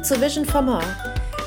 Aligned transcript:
Willkommen 0.00 0.20
zu 0.20 0.26
Vision 0.26 0.44
for 0.46 0.62
More. 0.62 0.96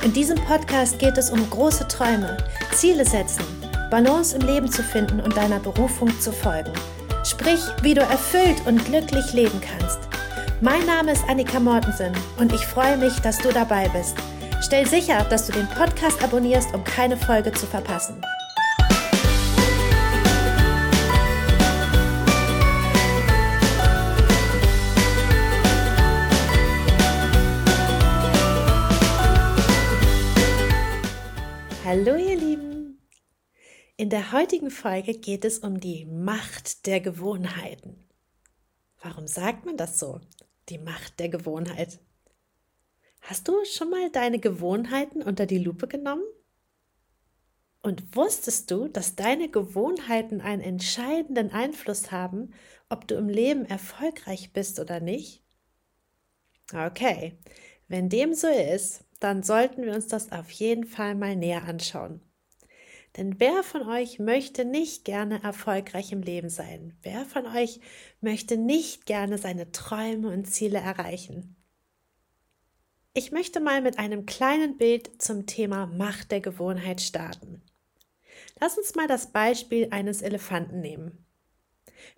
In 0.04 0.14
diesem 0.14 0.38
Podcast 0.46 1.00
geht 1.00 1.18
es 1.18 1.32
um 1.32 1.50
große 1.50 1.88
Träume, 1.88 2.38
Ziele 2.72 3.04
setzen, 3.04 3.44
Balance 3.90 4.36
im 4.36 4.46
Leben 4.46 4.72
zu 4.72 4.84
finden 4.84 5.20
und 5.22 5.36
deiner 5.36 5.60
Berufung 5.60 6.08
zu 6.20 6.32
folgen. 6.32 6.72
Sprich, 7.24 7.60
wie 7.82 7.96
du 7.96 8.02
erfüllt 8.02 8.62
und 8.68 8.86
glücklich 8.86 9.34
leben 9.34 9.60
kannst. 9.60 9.98
Mein 10.62 10.86
Name 10.86 11.14
ist 11.14 11.24
Annika 11.28 11.60
Mortensen 11.60 12.14
und 12.38 12.54
ich 12.54 12.64
freue 12.64 12.98
mich, 12.98 13.20
dass 13.22 13.40
du 13.40 13.52
dabei 13.52 13.90
bist. 13.90 14.16
Stell 14.62 14.86
sicher, 14.86 15.26
dass 15.32 15.48
du 15.48 15.54
den 15.54 15.68
Podcast 15.70 16.24
abonnierst, 16.24 16.76
um 16.76 16.84
keine 16.84 17.18
Folge 17.18 17.52
zu 17.54 17.66
verpassen. 17.66 18.22
Hallo 31.96 32.16
ihr 32.16 32.36
Lieben! 32.36 33.08
In 33.98 34.10
der 34.10 34.32
heutigen 34.32 34.72
Folge 34.72 35.14
geht 35.14 35.46
es 35.46 35.60
um 35.60 35.80
die 35.80 36.06
Macht 36.06 36.88
der 36.88 37.00
Gewohnheiten. 37.00 38.10
Warum 39.00 39.28
sagt 39.28 39.68
man 39.68 39.78
das 39.78 40.00
so? 40.00 40.20
Die 40.70 40.80
Macht 40.80 41.20
der 41.20 41.30
Gewohnheit. 41.30 42.00
Hast 43.22 43.48
du 43.48 43.64
schon 43.66 43.92
mal 43.92 44.10
deine 44.10 44.40
Gewohnheiten 44.40 45.22
unter 45.22 45.46
die 45.46 45.60
Lupe 45.60 45.88
genommen? 45.88 46.24
Und 47.84 48.16
wusstest 48.16 48.72
du, 48.72 48.88
dass 48.88 49.16
deine 49.16 49.50
Gewohnheiten 49.50 50.42
einen 50.42 50.64
entscheidenden 50.64 51.52
Einfluss 51.52 52.12
haben, 52.12 52.56
ob 52.90 53.08
du 53.08 53.14
im 53.14 53.30
Leben 53.30 53.66
erfolgreich 53.66 54.52
bist 54.52 54.80
oder 54.80 55.00
nicht? 55.00 55.44
Okay, 56.74 57.38
wenn 57.88 58.10
dem 58.10 58.34
so 58.34 58.48
ist, 58.48 59.06
dann 59.24 59.42
sollten 59.42 59.84
wir 59.84 59.94
uns 59.94 60.08
das 60.08 60.32
auf 60.32 60.50
jeden 60.52 60.86
Fall 60.86 61.16
mal 61.16 61.36
näher 61.36 61.64
anschauen. 61.64 62.22
Denn 63.16 63.40
wer 63.40 63.64
von 63.64 63.88
euch 63.88 64.20
möchte 64.20 64.66
nicht 64.66 65.06
gerne 65.06 65.42
erfolgreich 65.44 66.12
im 66.12 66.22
Leben 66.22 66.50
sein? 66.50 66.98
Wer 67.04 67.26
von 67.26 67.46
euch 67.46 67.80
möchte 68.22 68.58
nicht 68.58 69.06
gerne 69.06 69.38
seine 69.38 69.72
Träume 69.72 70.30
und 70.30 70.46
Ziele 70.46 70.80
erreichen? 70.80 71.56
Ich 73.14 73.32
möchte 73.32 73.60
mal 73.60 73.82
mit 73.82 74.00
einem 74.00 74.26
kleinen 74.26 74.78
Bild 74.78 75.22
zum 75.22 75.46
Thema 75.46 75.86
Macht 75.86 76.32
der 76.32 76.42
Gewohnheit 76.42 77.00
starten. 77.00 77.62
Lass 78.60 78.78
uns 78.78 78.96
mal 78.96 79.08
das 79.08 79.32
Beispiel 79.32 79.88
eines 79.92 80.22
Elefanten 80.24 80.82
nehmen. 80.82 81.24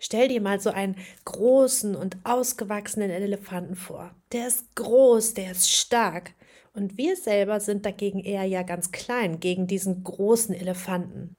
Stell 0.00 0.28
dir 0.28 0.40
mal 0.40 0.58
so 0.58 0.70
einen 0.70 0.96
großen 1.26 1.94
und 1.94 2.16
ausgewachsenen 2.24 3.10
Elefanten 3.10 3.76
vor. 3.76 4.14
Der 4.32 4.48
ist 4.48 4.74
groß, 4.74 5.34
der 5.34 5.52
ist 5.52 5.70
stark 5.70 6.32
und 6.76 6.98
wir 6.98 7.16
selber 7.16 7.60
sind 7.60 7.86
dagegen 7.86 8.20
eher 8.20 8.44
ja 8.44 8.62
ganz 8.62 8.92
klein 8.92 9.40
gegen 9.40 9.66
diesen 9.66 10.04
großen 10.04 10.54
Elefanten. 10.54 11.36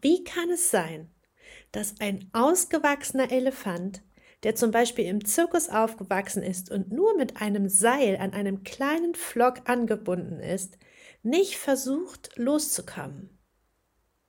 Wie 0.00 0.24
kann 0.24 0.50
es 0.50 0.70
sein, 0.70 1.10
dass 1.72 2.00
ein 2.00 2.30
ausgewachsener 2.32 3.32
Elefant, 3.32 4.02
der 4.44 4.54
zum 4.54 4.70
Beispiel 4.70 5.06
im 5.06 5.24
Zirkus 5.24 5.68
aufgewachsen 5.68 6.42
ist 6.42 6.70
und 6.70 6.92
nur 6.92 7.16
mit 7.16 7.42
einem 7.42 7.68
Seil 7.68 8.16
an 8.16 8.32
einem 8.32 8.62
kleinen 8.62 9.14
Flock 9.14 9.68
angebunden 9.68 10.40
ist, 10.40 10.78
nicht 11.22 11.56
versucht 11.56 12.30
loszukommen? 12.36 13.39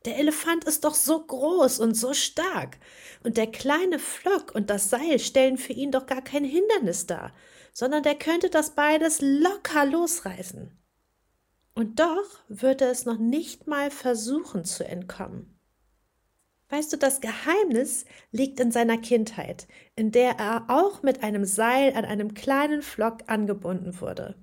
Der 0.05 0.17
Elefant 0.17 0.63
ist 0.63 0.83
doch 0.83 0.95
so 0.95 1.23
groß 1.23 1.79
und 1.79 1.93
so 1.93 2.13
stark, 2.13 2.79
und 3.23 3.37
der 3.37 3.47
kleine 3.47 3.99
Flock 3.99 4.55
und 4.55 4.69
das 4.69 4.89
Seil 4.89 5.19
stellen 5.19 5.57
für 5.57 5.73
ihn 5.73 5.91
doch 5.91 6.07
gar 6.07 6.23
kein 6.23 6.43
Hindernis 6.43 7.05
dar, 7.05 7.33
sondern 7.71 8.01
der 8.01 8.15
könnte 8.15 8.49
das 8.49 8.71
beides 8.71 9.19
locker 9.21 9.85
losreißen. 9.85 10.77
Und 11.75 11.99
doch 11.99 12.39
würde 12.47 12.85
es 12.85 13.05
noch 13.05 13.17
nicht 13.17 13.67
mal 13.67 13.91
versuchen 13.91 14.65
zu 14.65 14.85
entkommen. 14.85 15.57
Weißt 16.69 16.91
du, 16.93 16.97
das 16.97 17.21
Geheimnis 17.21 18.05
liegt 18.31 18.59
in 18.59 18.71
seiner 18.71 18.97
Kindheit, 18.97 19.67
in 19.95 20.11
der 20.11 20.39
er 20.39 20.65
auch 20.69 21.03
mit 21.03 21.21
einem 21.21 21.45
Seil 21.45 21.93
an 21.95 22.05
einem 22.05 22.33
kleinen 22.33 22.81
Flock 22.81 23.19
angebunden 23.27 23.99
wurde. 23.99 24.35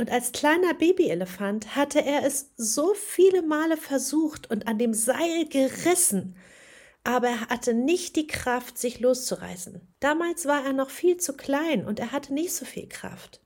Und 0.00 0.10
als 0.10 0.32
kleiner 0.32 0.72
Babyelefant 0.72 1.76
hatte 1.76 2.02
er 2.02 2.24
es 2.24 2.52
so 2.56 2.94
viele 2.94 3.42
Male 3.42 3.76
versucht 3.76 4.50
und 4.50 4.66
an 4.66 4.78
dem 4.78 4.94
Seil 4.94 5.46
gerissen 5.46 6.34
aber 7.04 7.28
er 7.28 7.48
hatte 7.48 7.74
nicht 7.74 8.16
die 8.16 8.26
Kraft, 8.26 8.78
sich 8.78 9.00
loszureißen. 9.00 9.80
Damals 10.00 10.46
war 10.46 10.64
er 10.64 10.72
noch 10.72 10.90
viel 10.90 11.16
zu 11.16 11.34
klein 11.34 11.86
und 11.86 11.98
er 11.98 12.12
hatte 12.12 12.34
nicht 12.34 12.52
so 12.52 12.64
viel 12.64 12.88
Kraft. 12.88 13.40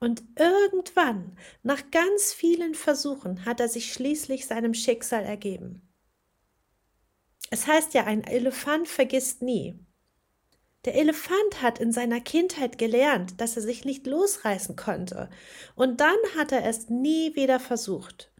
Und 0.00 0.22
irgendwann, 0.38 1.36
nach 1.62 1.90
ganz 1.90 2.32
vielen 2.32 2.74
Versuchen, 2.74 3.44
hat 3.44 3.60
er 3.60 3.68
sich 3.68 3.92
schließlich 3.92 4.46
seinem 4.46 4.74
Schicksal 4.74 5.24
ergeben. 5.24 5.88
Es 7.50 7.66
heißt 7.66 7.94
ja, 7.94 8.04
ein 8.04 8.24
Elefant 8.24 8.88
vergisst 8.88 9.42
nie. 9.42 9.78
Der 10.84 10.94
Elefant 10.96 11.62
hat 11.62 11.78
in 11.78 11.92
seiner 11.92 12.20
Kindheit 12.20 12.76
gelernt, 12.76 13.40
dass 13.40 13.56
er 13.56 13.62
sich 13.62 13.84
nicht 13.84 14.06
losreißen 14.06 14.76
konnte, 14.76 15.30
und 15.74 16.00
dann 16.00 16.16
hat 16.36 16.52
er 16.52 16.66
es 16.66 16.90
nie 16.90 17.34
wieder 17.34 17.58
versucht. 17.58 18.30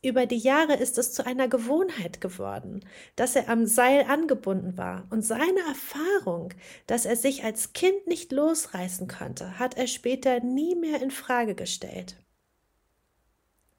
Über 0.00 0.26
die 0.26 0.38
Jahre 0.38 0.74
ist 0.74 0.96
es 0.96 1.12
zu 1.12 1.26
einer 1.26 1.48
Gewohnheit 1.48 2.20
geworden, 2.20 2.84
dass 3.16 3.34
er 3.34 3.48
am 3.48 3.66
Seil 3.66 4.04
angebunden 4.04 4.76
war, 4.76 5.08
und 5.10 5.22
seine 5.22 5.60
Erfahrung, 5.66 6.54
dass 6.86 7.04
er 7.04 7.16
sich 7.16 7.42
als 7.42 7.72
Kind 7.72 8.06
nicht 8.06 8.30
losreißen 8.30 9.08
konnte, 9.08 9.58
hat 9.58 9.76
er 9.76 9.88
später 9.88 10.38
nie 10.38 10.76
mehr 10.76 11.02
in 11.02 11.10
Frage 11.10 11.56
gestellt. 11.56 12.14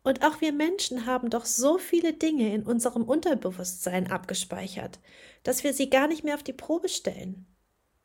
Und 0.04 0.26
auch 0.26 0.42
wir 0.42 0.52
Menschen 0.52 1.06
haben 1.06 1.30
doch 1.30 1.46
so 1.46 1.78
viele 1.78 2.14
Dinge 2.14 2.54
in 2.54 2.64
unserem 2.64 3.04
Unterbewusstsein 3.04 4.12
abgespeichert, 4.12 5.00
dass 5.44 5.64
wir 5.64 5.74
sie 5.74 5.90
gar 5.90 6.08
nicht 6.08 6.26
mehr 6.26 6.36
auf 6.36 6.44
die 6.44 6.54
Probe 6.54 6.90
stellen. 6.90 7.46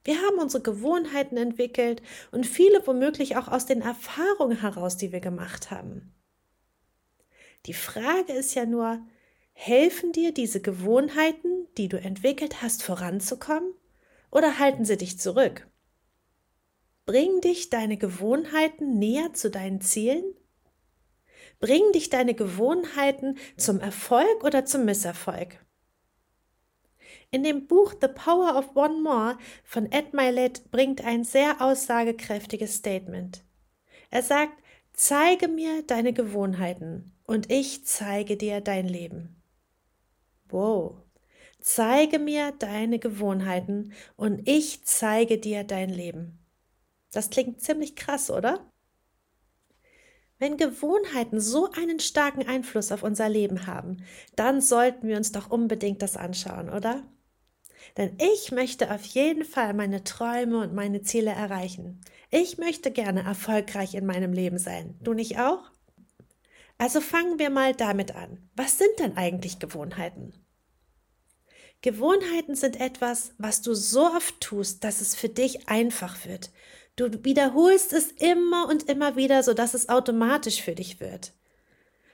Wir 0.04 0.20
haben 0.20 0.38
unsere 0.38 0.62
Gewohnheiten 0.62 1.38
entwickelt 1.38 2.02
und 2.30 2.46
viele 2.46 2.86
womöglich 2.86 3.36
auch 3.36 3.48
aus 3.48 3.64
den 3.64 3.80
Erfahrungen 3.80 4.60
heraus, 4.60 4.98
die 4.98 5.12
wir 5.12 5.20
gemacht 5.20 5.70
haben. 5.70 6.14
Die 7.66 7.72
Frage 7.72 8.34
ist 8.34 8.54
ja 8.54 8.66
nur, 8.66 9.00
helfen 9.54 10.12
dir 10.12 10.32
diese 10.32 10.60
Gewohnheiten, 10.60 11.66
die 11.78 11.88
du 11.88 11.98
entwickelt 11.98 12.60
hast, 12.60 12.82
voranzukommen 12.82 13.72
oder 14.30 14.58
halten 14.58 14.84
sie 14.84 14.98
dich 14.98 15.18
zurück? 15.18 15.66
Bringen 17.06 17.40
dich 17.40 17.70
deine 17.70 17.96
Gewohnheiten 17.96 18.98
näher 18.98 19.32
zu 19.32 19.50
deinen 19.50 19.80
Zielen? 19.80 20.24
Bringen 21.60 21.92
dich 21.92 22.10
deine 22.10 22.34
Gewohnheiten 22.34 23.38
zum 23.56 23.80
Erfolg 23.80 24.44
oder 24.44 24.66
zum 24.66 24.84
Misserfolg? 24.84 25.63
In 27.34 27.42
dem 27.42 27.66
Buch 27.66 27.94
The 28.00 28.06
Power 28.06 28.56
of 28.56 28.76
One 28.76 29.02
More 29.02 29.36
von 29.64 29.90
Ed 29.90 30.14
Milet 30.14 30.70
bringt 30.70 31.04
ein 31.04 31.24
sehr 31.24 31.60
aussagekräftiges 31.60 32.76
Statement. 32.76 33.42
Er 34.08 34.22
sagt, 34.22 34.52
zeige 34.92 35.48
mir 35.48 35.82
deine 35.82 36.12
Gewohnheiten 36.12 37.12
und 37.24 37.50
ich 37.50 37.84
zeige 37.86 38.36
dir 38.36 38.60
dein 38.60 38.86
Leben. 38.86 39.42
Wow. 40.48 41.02
Zeige 41.58 42.20
mir 42.20 42.52
deine 42.52 43.00
Gewohnheiten 43.00 43.94
und 44.14 44.48
ich 44.48 44.84
zeige 44.84 45.36
dir 45.36 45.64
dein 45.64 45.90
Leben. 45.90 46.38
Das 47.10 47.30
klingt 47.30 47.60
ziemlich 47.60 47.96
krass, 47.96 48.30
oder? 48.30 48.70
Wenn 50.38 50.56
Gewohnheiten 50.56 51.40
so 51.40 51.68
einen 51.72 51.98
starken 51.98 52.46
Einfluss 52.46 52.92
auf 52.92 53.02
unser 53.02 53.28
Leben 53.28 53.66
haben, 53.66 54.04
dann 54.36 54.60
sollten 54.60 55.08
wir 55.08 55.16
uns 55.16 55.32
doch 55.32 55.50
unbedingt 55.50 56.00
das 56.00 56.16
anschauen, 56.16 56.70
oder? 56.70 57.02
Denn 57.96 58.16
ich 58.18 58.52
möchte 58.52 58.92
auf 58.92 59.04
jeden 59.04 59.44
Fall 59.44 59.74
meine 59.74 60.04
Träume 60.04 60.58
und 60.58 60.74
meine 60.74 61.02
Ziele 61.02 61.30
erreichen. 61.30 62.00
Ich 62.30 62.58
möchte 62.58 62.90
gerne 62.90 63.22
erfolgreich 63.22 63.94
in 63.94 64.06
meinem 64.06 64.32
Leben 64.32 64.58
sein. 64.58 64.96
Du 65.02 65.14
nicht 65.14 65.38
auch? 65.38 65.70
Also 66.78 67.00
fangen 67.00 67.38
wir 67.38 67.50
mal 67.50 67.74
damit 67.74 68.14
an. 68.14 68.48
Was 68.56 68.78
sind 68.78 68.98
denn 68.98 69.16
eigentlich 69.16 69.58
Gewohnheiten? 69.58 70.32
Gewohnheiten 71.82 72.54
sind 72.54 72.80
etwas, 72.80 73.32
was 73.38 73.60
du 73.60 73.74
so 73.74 74.06
oft 74.06 74.40
tust, 74.40 74.84
dass 74.84 75.00
es 75.00 75.14
für 75.14 75.28
dich 75.28 75.68
einfach 75.68 76.24
wird. 76.24 76.50
Du 76.96 77.24
wiederholst 77.24 77.92
es 77.92 78.10
immer 78.12 78.68
und 78.68 78.88
immer 78.88 79.16
wieder, 79.16 79.42
sodass 79.42 79.74
es 79.74 79.88
automatisch 79.88 80.62
für 80.62 80.74
dich 80.74 81.00
wird. 81.00 81.34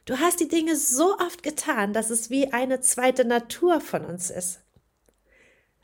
Du 0.07 0.19
hast 0.19 0.41
die 0.41 0.49
Dinge 0.49 0.75
so 0.75 1.17
oft 1.19 1.43
getan, 1.43 1.93
dass 1.93 2.11
es 2.11 2.31
wie 2.31 2.53
eine 2.53 2.81
zweite 2.81 3.25
Natur 3.25 3.81
von 3.81 4.05
uns 4.05 4.31
ist. 4.31 4.61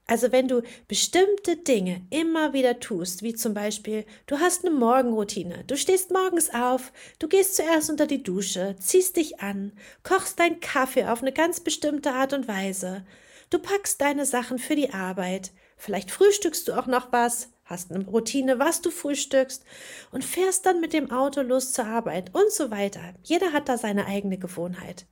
Also 0.08 0.30
wenn 0.30 0.46
du 0.46 0.62
bestimmte 0.86 1.56
Dinge 1.56 2.06
immer 2.10 2.52
wieder 2.52 2.78
tust, 2.78 3.22
wie 3.22 3.34
zum 3.34 3.54
Beispiel, 3.54 4.04
du 4.26 4.38
hast 4.38 4.64
eine 4.64 4.72
Morgenroutine, 4.72 5.64
du 5.66 5.76
stehst 5.76 6.12
morgens 6.12 6.50
auf, 6.54 6.92
du 7.18 7.26
gehst 7.26 7.56
zuerst 7.56 7.90
unter 7.90 8.06
die 8.06 8.22
Dusche, 8.22 8.76
ziehst 8.78 9.16
dich 9.16 9.40
an, 9.40 9.72
kochst 10.04 10.38
deinen 10.38 10.60
Kaffee 10.60 11.06
auf 11.06 11.22
eine 11.22 11.32
ganz 11.32 11.58
bestimmte 11.58 12.12
Art 12.12 12.32
und 12.34 12.46
Weise, 12.46 13.04
du 13.50 13.58
packst 13.58 14.00
deine 14.00 14.26
Sachen 14.26 14.60
für 14.60 14.76
die 14.76 14.90
Arbeit, 14.90 15.50
vielleicht 15.76 16.12
frühstückst 16.12 16.68
du 16.68 16.74
auch 16.74 16.86
noch 16.86 17.10
was, 17.10 17.48
hast 17.64 17.90
eine 17.90 18.04
Routine, 18.06 18.60
was 18.60 18.80
du 18.82 18.92
frühstückst 18.92 19.64
und 20.12 20.24
fährst 20.24 20.66
dann 20.66 20.80
mit 20.80 20.92
dem 20.92 21.10
Auto 21.10 21.40
los 21.42 21.72
zur 21.72 21.86
Arbeit 21.86 22.32
und 22.32 22.52
so 22.52 22.70
weiter. 22.70 23.14
Jeder 23.24 23.52
hat 23.52 23.68
da 23.68 23.76
seine 23.76 24.06
eigene 24.06 24.38
Gewohnheit. 24.38 25.06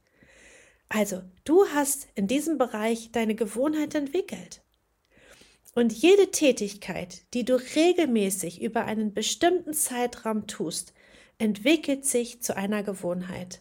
Also, 0.89 1.23
du 1.45 1.67
hast 1.75 2.07
in 2.15 2.29
diesem 2.29 2.59
Bereich 2.59 3.11
deine 3.11 3.35
Gewohnheit 3.35 3.97
entwickelt. 3.97 4.64
Und 5.75 5.93
jede 5.93 6.31
Tätigkeit, 6.31 7.23
die 7.35 7.45
du 7.45 7.57
regelmäßig 7.57 8.63
über 8.63 8.85
einen 8.85 9.13
bestimmten 9.13 9.75
Zeitraum 9.75 10.47
tust, 10.47 10.95
entwickelt 11.39 12.05
sich 12.05 12.43
zu 12.43 12.57
einer 12.57 12.83
Gewohnheit. 12.83 13.61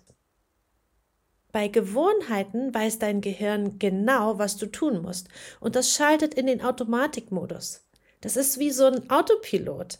Bei 1.51 1.68
Gewohnheiten 1.68 2.74
weiß 2.74 3.00
dein 3.00 3.21
Gehirn 3.21 3.77
genau, 3.80 4.39
was 4.39 4.57
du 4.57 4.68
tun 4.68 5.01
musst, 5.01 5.30
und 5.60 5.75
das 5.75 5.92
schaltet 5.92 6.33
in 6.33 6.48
den 6.48 6.63
Automatikmodus. 6.63 7.83
Das 8.21 8.38
ist 8.38 8.60
wie 8.60 8.71
so 8.71 8.86
ein 8.86 9.10
Autopilot. 9.10 10.00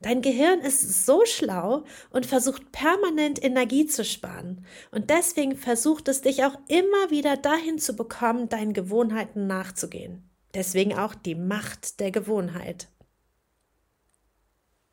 Dein 0.00 0.22
Gehirn 0.22 0.60
ist 0.60 1.06
so 1.06 1.24
schlau 1.24 1.84
und 2.10 2.26
versucht 2.26 2.70
permanent 2.70 3.42
Energie 3.42 3.86
zu 3.86 4.04
sparen. 4.04 4.64
Und 4.90 5.10
deswegen 5.10 5.56
versucht 5.56 6.08
es 6.08 6.20
dich 6.20 6.44
auch 6.44 6.56
immer 6.68 7.10
wieder 7.10 7.36
dahin 7.36 7.78
zu 7.78 7.96
bekommen, 7.96 8.48
deinen 8.48 8.72
Gewohnheiten 8.72 9.46
nachzugehen. 9.46 10.25
Deswegen 10.56 10.98
auch 10.98 11.14
die 11.14 11.34
Macht 11.34 12.00
der 12.00 12.10
Gewohnheit. 12.10 12.88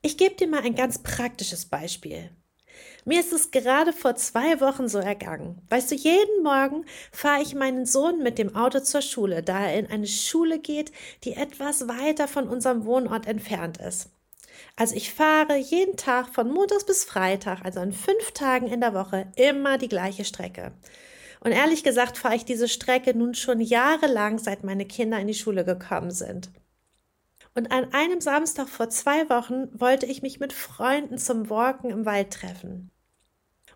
Ich 0.01 0.17
gebe 0.17 0.35
dir 0.35 0.49
mal 0.49 0.61
ein 0.61 0.75
ganz 0.75 1.01
praktisches 1.01 1.67
Beispiel. 1.67 2.31
Mir 3.05 3.21
ist 3.21 3.31
es 3.31 3.49
gerade 3.49 3.93
vor 3.93 4.15
zwei 4.15 4.59
Wochen 4.59 4.89
so 4.89 4.97
ergangen. 4.97 5.61
Weißt 5.69 5.89
du, 5.89 5.95
jeden 5.95 6.43
Morgen 6.43 6.83
fahre 7.13 7.41
ich 7.41 7.55
meinen 7.55 7.85
Sohn 7.85 8.21
mit 8.21 8.39
dem 8.39 8.57
Auto 8.57 8.81
zur 8.81 9.01
Schule, 9.01 9.41
da 9.41 9.67
er 9.67 9.79
in 9.79 9.87
eine 9.87 10.07
Schule 10.07 10.59
geht, 10.59 10.91
die 11.23 11.33
etwas 11.33 11.87
weiter 11.87 12.27
von 12.27 12.49
unserem 12.49 12.83
Wohnort 12.83 13.25
entfernt 13.25 13.77
ist. 13.77 14.09
Also 14.75 14.95
ich 14.95 15.13
fahre 15.13 15.55
jeden 15.55 15.95
Tag 15.95 16.27
von 16.27 16.51
Montags 16.51 16.85
bis 16.85 17.05
Freitag, 17.05 17.63
also 17.63 17.79
an 17.79 17.93
fünf 17.93 18.33
Tagen 18.33 18.67
in 18.67 18.81
der 18.81 18.93
Woche, 18.93 19.31
immer 19.37 19.77
die 19.77 19.87
gleiche 19.87 20.25
Strecke. 20.25 20.73
Und 21.43 21.51
ehrlich 21.51 21.83
gesagt 21.83 22.17
fahre 22.17 22.37
ich 22.37 22.45
diese 22.45 22.69
Strecke 22.69 23.13
nun 23.13 23.35
schon 23.35 23.59
jahrelang, 23.59 24.39
seit 24.39 24.63
meine 24.63 24.85
Kinder 24.85 25.19
in 25.19 25.27
die 25.27 25.33
Schule 25.33 25.65
gekommen 25.65 26.11
sind. 26.11 26.49
Und 27.53 27.69
an 27.69 27.93
einem 27.93 28.21
Samstag 28.21 28.69
vor 28.69 28.89
zwei 28.89 29.29
Wochen 29.29 29.67
wollte 29.77 30.05
ich 30.05 30.21
mich 30.21 30.39
mit 30.39 30.53
Freunden 30.53 31.17
zum 31.17 31.49
Walken 31.49 31.89
im 31.89 32.05
Wald 32.05 32.31
treffen. 32.31 32.91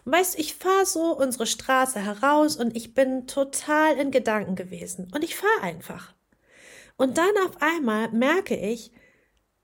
Und 0.06 0.14
weißt, 0.14 0.40
ich 0.40 0.56
fahre 0.56 0.86
so 0.86 1.14
unsere 1.18 1.46
Straße 1.46 2.00
heraus 2.00 2.56
und 2.56 2.74
ich 2.74 2.94
bin 2.94 3.28
total 3.28 3.98
in 3.98 4.12
Gedanken 4.12 4.56
gewesen. 4.56 5.12
Und 5.14 5.26
ich 5.26 5.36
fahre 5.36 5.64
einfach. 5.64 6.14
Und 6.96 7.18
dann 7.18 7.36
auf 7.46 7.62
einmal 7.62 8.10
merke 8.12 8.56
ich, 8.56 8.94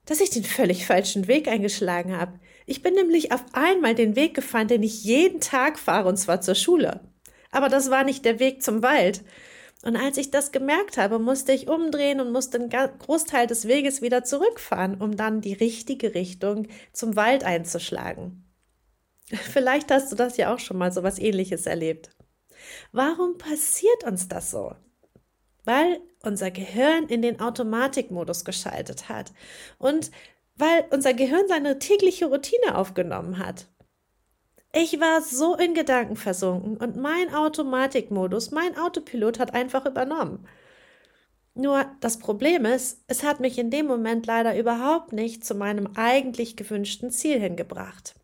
dass 0.06 0.20
ich 0.20 0.30
den 0.30 0.44
völlig 0.44 0.86
falschen 0.86 1.30
Weg 1.30 1.48
eingeschlagen 1.48 2.18
habe. 2.18 2.38
Ich 2.66 2.82
bin 2.82 2.96
nämlich 2.96 3.32
auf 3.32 3.46
einmal 3.54 3.96
den 3.96 4.18
Weg 4.18 4.34
gefahren, 4.34 4.68
den 4.68 4.84
ich 4.84 5.06
jeden 5.06 5.40
Tag 5.40 5.80
fahre, 5.80 6.10
und 6.10 6.18
zwar 6.18 6.42
zur 6.42 6.56
Schule 6.56 7.00
aber 7.54 7.70
das 7.70 7.90
war 7.90 8.04
nicht 8.04 8.26
der 8.26 8.40
Weg 8.40 8.62
zum 8.62 8.84
Wald. 8.84 9.24
Und 9.84 9.96
als 9.96 10.18
ich 10.18 10.32
das 10.32 10.52
gemerkt 10.52 10.98
habe, 10.98 11.20
musste 11.20 11.52
ich 11.52 11.68
umdrehen 11.68 12.22
und 12.22 12.32
musste 12.32 12.58
einen 12.58 12.70
Großteil 12.70 13.48
des 13.48 13.68
Weges 13.68 14.02
wieder 14.02 14.24
zurückfahren, 14.24 15.00
um 15.02 15.16
dann 15.16 15.42
die 15.42 15.54
richtige 15.54 16.16
Richtung 16.16 16.68
zum 16.94 17.16
Wald 17.16 17.44
einzuschlagen. 17.44 18.46
Vielleicht 19.28 19.92
hast 19.92 20.12
du 20.12 20.16
das 20.16 20.38
ja 20.38 20.54
auch 20.54 20.60
schon 20.60 20.78
mal 20.78 20.92
so 20.92 21.04
was 21.04 21.20
ähnliches 21.20 21.66
erlebt. 21.66 22.10
Warum 22.92 23.38
passiert 23.38 24.04
uns 24.06 24.28
das 24.28 24.52
so? 24.52 24.74
Weil 25.66 26.00
unser 26.24 26.50
Gehirn 26.50 27.08
in 27.08 27.22
den 27.22 27.40
Automatikmodus 27.42 28.46
geschaltet 28.46 29.10
hat 29.10 29.34
und 29.78 30.12
weil 30.56 30.86
unser 30.92 31.14
Gehirn 31.14 31.48
seine 31.48 31.80
tägliche 31.80 32.28
Routine 32.28 32.78
aufgenommen 32.78 33.40
hat. 33.40 33.68
Ich 34.76 35.00
war 35.00 35.22
so 35.22 35.56
in 35.56 35.76
Gedanken 35.76 36.16
versunken 36.16 36.78
und 36.78 36.96
mein 36.96 37.32
Automatikmodus, 37.34 38.50
mein 38.50 38.76
Autopilot 38.76 39.38
hat 39.38 39.54
einfach 39.54 39.86
übernommen. 39.86 40.48
Nur 41.54 41.86
das 42.00 42.18
Problem 42.18 42.66
ist, 42.66 43.04
es 43.06 43.22
hat 43.22 43.40
mich 43.40 43.60
in 43.60 43.70
dem 43.70 43.86
Moment 43.86 44.26
leider 44.26 44.58
überhaupt 44.58 45.14
nicht 45.14 45.46
zu 45.46 45.54
meinem 45.54 45.90
eigentlich 45.96 46.56
gewünschten 46.56 47.12
Ziel 47.12 47.40
hingebracht. 47.40 48.16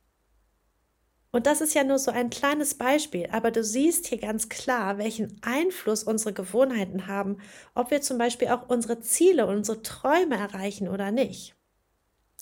Und 1.32 1.46
das 1.46 1.62
ist 1.62 1.76
ja 1.76 1.84
nur 1.84 2.00
so 2.00 2.10
ein 2.10 2.32
kleines 2.32 2.74
Beispiel, 2.74 3.30
aber 3.32 3.52
du 3.52 3.64
siehst 3.64 4.08
hier 4.08 4.18
ganz 4.18 4.50
klar, 4.50 4.98
welchen 4.98 5.40
Einfluss 5.44 6.04
unsere 6.04 6.34
Gewohnheiten 6.34 7.06
haben, 7.06 7.38
ob 7.76 7.92
wir 7.92 8.02
zum 8.02 8.18
Beispiel 8.18 8.48
auch 8.48 8.68
unsere 8.70 9.00
Ziele, 9.02 9.46
unsere 9.46 9.84
Träume 9.84 10.38
erreichen 10.38 10.88
oder 10.88 11.12
nicht. 11.12 11.59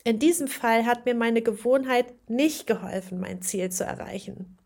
In 0.08 0.20
diesem 0.20 0.48
Fall 0.48 0.86
hat 0.86 1.06
mir 1.06 1.16
meine 1.16 1.42
Gewohnheit 1.42 2.14
nicht 2.30 2.66
geholfen, 2.66 3.20
mein 3.20 3.42
Ziel 3.42 3.70
zu 3.74 3.84
erreichen. 3.84 4.58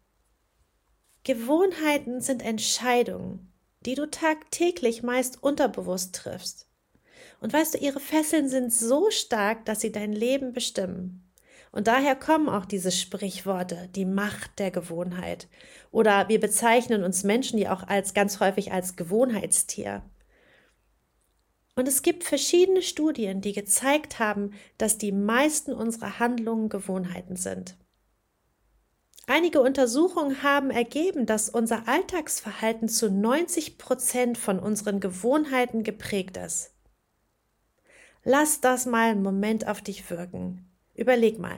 Gewohnheiten 1.24 2.22
sind 2.22 2.46
Entscheidungen, 2.46 3.52
die 3.84 3.96
du 3.96 4.06
tagtäglich 4.06 5.02
meist 5.02 5.42
unterbewusst 5.42 6.14
triffst. 6.14 6.68
Und 7.40 7.54
weißt 7.54 7.74
du, 7.74 7.80
ihre 7.80 8.00
Fesseln 8.00 8.50
sind 8.50 8.72
so 8.72 9.10
stark, 9.10 9.66
dass 9.66 9.82
sie 9.82 9.92
dein 9.92 10.14
Leben 10.14 10.54
bestimmen. 10.54 11.28
Und 11.72 11.88
daher 11.88 12.16
kommen 12.16 12.48
auch 12.48 12.66
diese 12.66 12.92
Sprichworte, 12.92 13.90
die 13.96 14.06
Macht 14.06 14.60
der 14.60 14.70
Gewohnheit. 14.70 15.48
Oder 15.90 16.30
wir 16.30 16.40
bezeichnen 16.40 17.04
uns 17.04 17.24
Menschen 17.24 17.58
ja 17.58 17.74
auch 17.74 17.88
als 17.88 18.14
ganz 18.14 18.40
häufig 18.42 18.72
als 18.74 18.96
Gewohnheitstier. 18.96 20.04
Und 21.82 21.88
es 21.88 22.04
gibt 22.04 22.24
verschiedene 22.24 22.84
Studien, 22.84 23.42
die 23.42 23.54
gezeigt 23.54 24.20
haben, 24.20 24.54
dass 24.78 25.00
die 25.00 25.12
meisten 25.12 25.74
unserer 25.74 26.20
Handlungen 26.20 26.70
Gewohnheiten 26.70 27.38
sind. 27.38 27.76
Einige 29.26 29.62
Untersuchungen 29.62 30.44
haben 30.44 30.70
ergeben, 30.70 31.26
dass 31.26 31.50
unser 31.50 31.88
Alltagsverhalten 31.88 32.88
zu 32.88 33.10
90 33.10 33.80
Prozent 33.80 34.38
von 34.38 34.60
unseren 34.60 35.00
Gewohnheiten 35.00 35.82
geprägt 35.82 36.38
ist. 36.38 36.72
Lass 38.24 38.62
das 38.62 38.86
mal 38.86 39.10
einen 39.10 39.24
Moment 39.24 39.68
auf 39.68 39.82
dich 39.82 40.08
wirken. 40.12 40.70
Überleg 40.94 41.40
mal, 41.40 41.58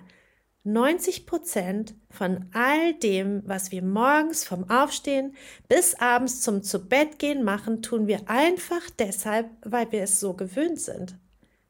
90 0.66 1.26
Prozent 1.26 1.94
von 2.10 2.46
all 2.54 2.94
dem, 2.94 3.44
was 3.46 3.72
wir 3.72 3.82
morgens 3.82 4.46
vom 4.46 4.70
Aufstehen 4.70 5.36
bis 5.68 5.96
abends 5.96 6.40
zum 6.40 6.64
Zubettgehen 6.64 7.44
machen, 7.44 7.82
tun 7.82 8.08
wir 8.08 8.30
einfach 8.30 8.90
deshalb, 8.98 9.50
weil 9.62 9.92
wir 9.92 10.04
es 10.04 10.22
so 10.22 10.34
gewöhnt 10.34 10.80
sind. 10.80 11.18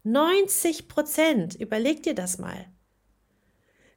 90 0.03 0.87
Prozent, 0.87 1.55
überleg 1.55 2.03
dir 2.03 2.13
das 2.13 2.37
mal. 2.37 2.67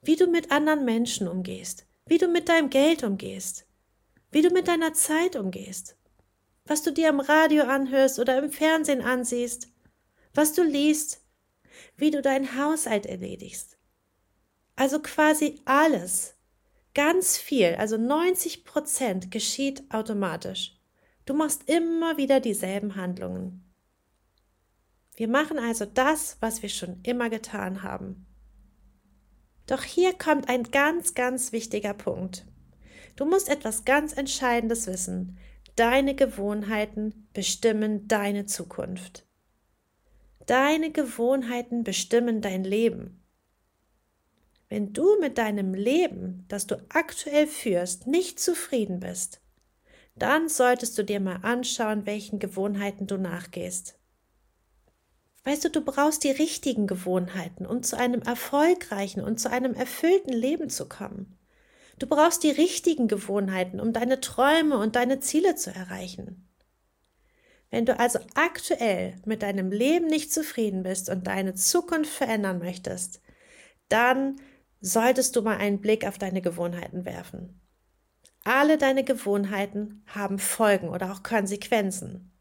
Wie 0.02 0.16
du 0.16 0.28
mit 0.28 0.50
anderen 0.50 0.86
Menschen 0.86 1.28
umgehst, 1.28 1.86
wie 2.06 2.16
du 2.16 2.28
mit 2.28 2.48
deinem 2.48 2.70
Geld 2.70 3.02
umgehst, 3.02 3.66
wie 4.30 4.40
du 4.40 4.48
mit 4.48 4.66
deiner 4.66 4.94
Zeit 4.94 5.36
umgehst, 5.36 5.98
was 6.64 6.82
du 6.82 6.90
dir 6.90 7.10
im 7.10 7.20
Radio 7.20 7.64
anhörst 7.64 8.18
oder 8.18 8.38
im 8.42 8.50
Fernsehen 8.50 9.02
ansiehst, 9.02 9.68
was 10.32 10.54
du 10.54 10.62
liest, 10.62 11.20
wie 11.98 12.10
du 12.10 12.22
deinen 12.22 12.56
Haushalt 12.56 13.04
erledigst 13.04 13.75
also 14.76 15.00
quasi 15.00 15.60
alles, 15.64 16.34
ganz 16.94 17.36
viel, 17.38 17.74
also 17.74 17.96
90 17.96 18.64
Prozent 18.64 19.30
geschieht 19.30 19.82
automatisch. 19.90 20.78
Du 21.24 21.34
machst 21.34 21.68
immer 21.68 22.16
wieder 22.18 22.40
dieselben 22.40 22.94
Handlungen. 22.94 23.64
Wir 25.16 25.28
machen 25.28 25.58
also 25.58 25.86
das, 25.86 26.36
was 26.40 26.62
wir 26.62 26.68
schon 26.68 27.00
immer 27.02 27.30
getan 27.30 27.82
haben. 27.82 28.26
Doch 29.66 29.82
hier 29.82 30.12
kommt 30.12 30.48
ein 30.48 30.62
ganz, 30.64 31.14
ganz 31.14 31.52
wichtiger 31.52 31.94
Punkt. 31.94 32.46
Du 33.16 33.24
musst 33.24 33.48
etwas 33.48 33.84
ganz 33.84 34.12
Entscheidendes 34.12 34.86
wissen. 34.86 35.38
Deine 35.74 36.14
Gewohnheiten 36.14 37.28
bestimmen 37.32 38.06
deine 38.08 38.46
Zukunft. 38.46 39.26
Deine 40.46 40.92
Gewohnheiten 40.92 41.82
bestimmen 41.82 42.40
dein 42.40 42.62
Leben. 42.62 43.25
Wenn 44.68 44.92
du 44.92 45.18
mit 45.20 45.38
deinem 45.38 45.74
Leben, 45.74 46.44
das 46.48 46.66
du 46.66 46.76
aktuell 46.88 47.46
führst, 47.46 48.06
nicht 48.06 48.40
zufrieden 48.40 49.00
bist, 49.00 49.40
dann 50.16 50.48
solltest 50.48 50.98
du 50.98 51.04
dir 51.04 51.20
mal 51.20 51.40
anschauen, 51.42 52.06
welchen 52.06 52.38
Gewohnheiten 52.38 53.06
du 53.06 53.16
nachgehst. 53.16 53.98
Weißt 55.44 55.64
du, 55.64 55.70
du 55.70 55.80
brauchst 55.80 56.24
die 56.24 56.32
richtigen 56.32 56.88
Gewohnheiten, 56.88 57.66
um 57.66 57.84
zu 57.84 57.96
einem 57.96 58.22
erfolgreichen 58.22 59.22
und 59.22 59.38
zu 59.38 59.48
einem 59.50 59.74
erfüllten 59.74 60.32
Leben 60.32 60.70
zu 60.70 60.88
kommen. 60.88 61.38
Du 62.00 62.08
brauchst 62.08 62.42
die 62.42 62.50
richtigen 62.50 63.06
Gewohnheiten, 63.06 63.78
um 63.78 63.92
deine 63.92 64.20
Träume 64.20 64.76
und 64.78 64.96
deine 64.96 65.20
Ziele 65.20 65.54
zu 65.54 65.72
erreichen. 65.72 66.48
Wenn 67.70 67.86
du 67.86 67.98
also 67.98 68.18
aktuell 68.34 69.20
mit 69.24 69.42
deinem 69.42 69.70
Leben 69.70 70.06
nicht 70.06 70.32
zufrieden 70.32 70.82
bist 70.82 71.08
und 71.08 71.26
deine 71.26 71.54
Zukunft 71.54 72.12
verändern 72.12 72.58
möchtest, 72.58 73.20
dann 73.88 74.40
solltest 74.86 75.34
du 75.34 75.42
mal 75.42 75.56
einen 75.56 75.80
Blick 75.80 76.06
auf 76.06 76.16
deine 76.16 76.40
Gewohnheiten 76.40 77.04
werfen. 77.04 77.60
Alle 78.44 78.78
deine 78.78 79.02
Gewohnheiten 79.02 80.04
haben 80.06 80.38
Folgen 80.38 80.88
oder 80.88 81.12
auch 81.12 81.24
Konsequenzen. 81.24 82.32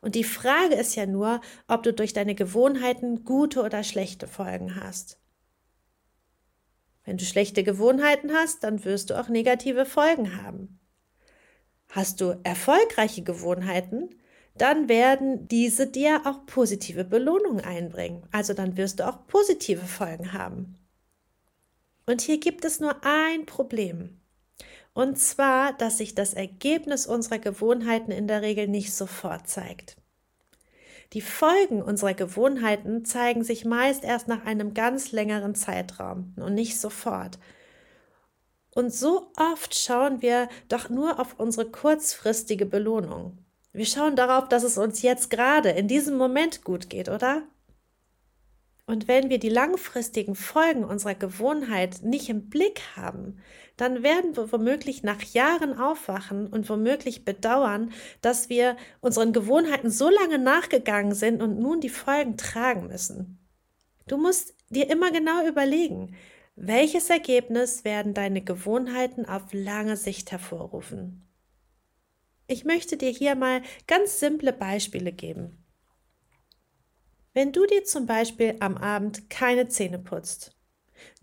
Und 0.00 0.14
die 0.14 0.24
Frage 0.24 0.74
ist 0.76 0.94
ja 0.94 1.06
nur, 1.06 1.40
ob 1.66 1.82
du 1.82 1.92
durch 1.92 2.12
deine 2.12 2.36
Gewohnheiten 2.36 3.24
gute 3.24 3.62
oder 3.62 3.82
schlechte 3.82 4.28
Folgen 4.28 4.76
hast. 4.76 5.18
Wenn 7.04 7.16
du 7.16 7.24
schlechte 7.24 7.64
Gewohnheiten 7.64 8.32
hast, 8.32 8.62
dann 8.62 8.84
wirst 8.84 9.10
du 9.10 9.18
auch 9.18 9.28
negative 9.28 9.84
Folgen 9.84 10.40
haben. 10.40 10.78
Hast 11.88 12.20
du 12.20 12.40
erfolgreiche 12.44 13.22
Gewohnheiten, 13.22 14.10
dann 14.56 14.88
werden 14.88 15.48
diese 15.48 15.88
dir 15.88 16.22
auch 16.26 16.46
positive 16.46 17.04
Belohnungen 17.04 17.64
einbringen. 17.64 18.26
Also 18.30 18.54
dann 18.54 18.76
wirst 18.76 19.00
du 19.00 19.08
auch 19.08 19.26
positive 19.26 19.84
Folgen 19.84 20.32
haben. 20.32 20.78
Und 22.06 22.20
hier 22.20 22.38
gibt 22.38 22.64
es 22.64 22.80
nur 22.80 22.96
ein 23.04 23.46
Problem. 23.46 24.20
Und 24.94 25.18
zwar, 25.18 25.72
dass 25.72 25.98
sich 25.98 26.14
das 26.14 26.34
Ergebnis 26.34 27.06
unserer 27.06 27.38
Gewohnheiten 27.38 28.12
in 28.12 28.26
der 28.26 28.42
Regel 28.42 28.68
nicht 28.68 28.92
sofort 28.92 29.48
zeigt. 29.48 29.96
Die 31.12 31.20
Folgen 31.20 31.82
unserer 31.82 32.14
Gewohnheiten 32.14 33.04
zeigen 33.04 33.44
sich 33.44 33.64
meist 33.64 34.02
erst 34.04 34.28
nach 34.28 34.44
einem 34.44 34.74
ganz 34.74 35.12
längeren 35.12 35.54
Zeitraum 35.54 36.34
und 36.36 36.54
nicht 36.54 36.80
sofort. 36.80 37.38
Und 38.74 38.92
so 38.92 39.30
oft 39.36 39.74
schauen 39.74 40.22
wir 40.22 40.48
doch 40.68 40.88
nur 40.88 41.20
auf 41.20 41.38
unsere 41.38 41.70
kurzfristige 41.70 42.64
Belohnung. 42.64 43.38
Wir 43.72 43.84
schauen 43.84 44.16
darauf, 44.16 44.48
dass 44.48 44.62
es 44.62 44.78
uns 44.78 45.02
jetzt 45.02 45.28
gerade 45.28 45.70
in 45.70 45.88
diesem 45.88 46.16
Moment 46.16 46.64
gut 46.64 46.88
geht, 46.88 47.10
oder? 47.10 47.42
Und 48.84 49.06
wenn 49.06 49.30
wir 49.30 49.38
die 49.38 49.48
langfristigen 49.48 50.34
Folgen 50.34 50.84
unserer 50.84 51.14
Gewohnheit 51.14 52.02
nicht 52.02 52.28
im 52.28 52.48
Blick 52.48 52.82
haben, 52.96 53.38
dann 53.76 54.02
werden 54.02 54.36
wir 54.36 54.50
womöglich 54.52 55.02
nach 55.02 55.22
Jahren 55.22 55.78
aufwachen 55.78 56.48
und 56.48 56.68
womöglich 56.68 57.24
bedauern, 57.24 57.92
dass 58.20 58.48
wir 58.48 58.76
unseren 59.00 59.32
Gewohnheiten 59.32 59.90
so 59.90 60.10
lange 60.10 60.38
nachgegangen 60.38 61.14
sind 61.14 61.42
und 61.42 61.58
nun 61.58 61.80
die 61.80 61.88
Folgen 61.88 62.36
tragen 62.36 62.88
müssen. 62.88 63.38
Du 64.08 64.16
musst 64.16 64.54
dir 64.68 64.90
immer 64.90 65.12
genau 65.12 65.46
überlegen, 65.46 66.16
welches 66.56 67.08
Ergebnis 67.08 67.84
werden 67.84 68.14
deine 68.14 68.42
Gewohnheiten 68.42 69.24
auf 69.26 69.44
lange 69.52 69.96
Sicht 69.96 70.32
hervorrufen. 70.32 71.22
Ich 72.46 72.64
möchte 72.64 72.96
dir 72.96 73.10
hier 73.10 73.36
mal 73.36 73.62
ganz 73.86 74.20
simple 74.20 74.52
Beispiele 74.52 75.12
geben. 75.12 75.61
Wenn 77.34 77.52
du 77.52 77.64
dir 77.66 77.84
zum 77.84 78.06
Beispiel 78.06 78.56
am 78.60 78.76
Abend 78.76 79.30
keine 79.30 79.68
Zähne 79.68 79.98
putzt, 79.98 80.54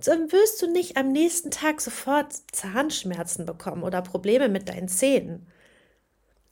dann 0.03 0.31
wirst 0.31 0.61
du 0.61 0.71
nicht 0.71 0.97
am 0.97 1.11
nächsten 1.11 1.51
Tag 1.51 1.81
sofort 1.81 2.33
Zahnschmerzen 2.51 3.45
bekommen 3.45 3.83
oder 3.83 4.01
Probleme 4.01 4.49
mit 4.49 4.69
deinen 4.69 4.87
Zähnen. 4.87 5.47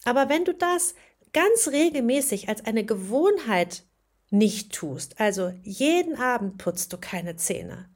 Aber 0.06 0.30
wenn 0.30 0.46
du 0.46 0.54
das 0.54 0.94
ganz 1.34 1.70
regelmäßig 1.70 2.50
als 2.50 2.66
eine 2.66 2.86
Gewohnheit 2.86 3.84
nicht 4.30 4.74
tust, 4.74 5.20
also 5.20 5.54
jeden 5.64 6.18
Abend 6.18 6.58
putzt 6.58 6.94
du 6.94 6.98
keine 6.98 7.36
Zähne, 7.36 7.90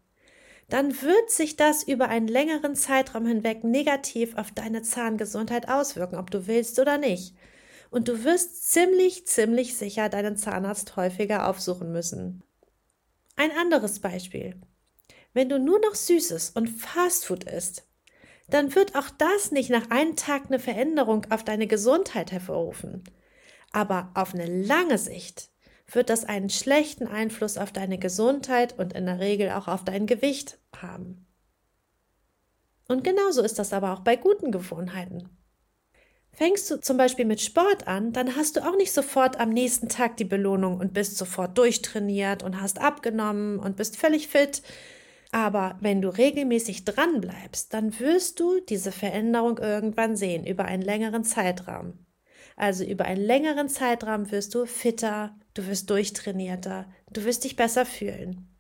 dann 0.68 1.02
wird 1.02 1.30
sich 1.30 1.58
das 1.58 1.84
über 1.84 2.08
einen 2.08 2.28
längeren 2.28 2.76
Zeitraum 2.76 3.26
hinweg 3.26 3.64
negativ 3.64 4.36
auf 4.36 4.52
deine 4.52 4.82
Zahngesundheit 4.82 5.70
auswirken, 5.70 6.18
ob 6.18 6.32
du 6.32 6.48
willst 6.48 6.80
oder 6.80 6.98
nicht 6.98 7.36
und 7.92 8.08
du 8.08 8.24
wirst 8.24 8.72
ziemlich, 8.72 9.28
ziemlich 9.28 9.78
sicher 9.78 10.10
deinen 10.10 10.38
Zahnarzt 10.38 10.96
häufiger 10.96 11.48
aufsuchen 11.48 11.92
müssen. 11.92 12.42
Ein 13.36 13.52
anderes 13.52 14.00
Beispiel. 14.00 14.60
Wenn 15.34 15.50
du 15.50 15.60
nur 15.60 15.80
noch 15.80 15.94
Süßes 15.94 16.52
und 16.52 16.68
Fastfood 16.68 17.44
isst, 17.44 17.86
dann 18.50 18.76
wird 18.76 18.96
auch 18.96 19.10
das 19.10 19.52
nicht 19.52 19.70
nach 19.70 19.90
einem 19.92 20.16
Tag 20.16 20.46
eine 20.48 20.60
Veränderung 20.60 21.28
auf 21.30 21.44
deine 21.44 21.68
Gesundheit 21.68 22.32
hervorrufen. 22.32 23.04
Aber 23.72 24.12
auf 24.14 24.34
eine 24.34 24.46
lange 24.46 24.98
Sicht 24.98 25.50
wird 25.88 26.10
das 26.10 26.26
einen 26.26 26.50
schlechten 26.50 27.08
Einfluss 27.08 27.58
auf 27.58 27.72
deine 27.72 27.98
Gesundheit 27.98 28.78
und 28.78 28.94
in 28.94 29.06
der 29.06 29.20
Regel 29.20 29.52
auch 29.52 29.68
auf 29.68 29.84
dein 29.84 30.08
Gewicht 30.08 30.60
haben. 30.76 31.28
Und 32.88 33.04
genauso 33.04 33.42
ist 33.42 33.60
das 33.60 33.74
aber 33.74 33.94
auch 33.94 34.00
bei 34.00 34.16
guten 34.16 34.52
Gewohnheiten. 34.52 35.30
Fängst 36.34 36.72
du 36.72 36.80
zum 36.80 36.98
Beispiel 36.98 37.26
mit 37.26 37.42
Sport 37.42 37.88
an, 37.88 38.14
dann 38.14 38.36
hast 38.36 38.56
du 38.56 38.68
auch 38.68 38.76
nicht 38.78 38.94
sofort 38.94 39.40
am 39.40 39.50
nächsten 39.50 39.90
Tag 39.90 40.18
die 40.18 40.26
Belohnung 40.26 40.80
und 40.80 40.94
bist 40.94 41.18
sofort 41.18 41.58
durchtrainiert 41.58 42.42
und 42.42 42.62
hast 42.62 42.80
abgenommen 42.80 43.60
und 43.60 43.76
bist 43.76 43.98
völlig 43.98 44.28
fit. 44.28 44.62
Aber 45.32 45.78
wenn 45.82 46.02
du 46.02 46.10
regelmäßig 46.10 46.86
dran 46.86 47.22
bleibst, 47.22 47.74
dann 47.74 48.00
wirst 48.00 48.40
du 48.40 48.60
diese 48.60 48.92
Veränderung 48.92 49.58
irgendwann 49.58 50.16
sehen, 50.16 50.46
über 50.46 50.66
einen 50.66 50.84
längeren 50.84 51.24
Zeitraum. 51.24 52.06
Also 52.56 52.84
über 52.84 53.06
einen 53.06 53.24
längeren 53.24 53.70
Zeitraum 53.70 54.32
wirst 54.32 54.56
du 54.56 54.66
fitter, 54.66 55.36
du 55.54 55.68
wirst 55.68 55.90
durchtrainierter, 55.90 56.92
du 57.12 57.24
wirst 57.24 57.44
dich 57.44 57.56
besser 57.56 57.86
fühlen. 57.86 58.51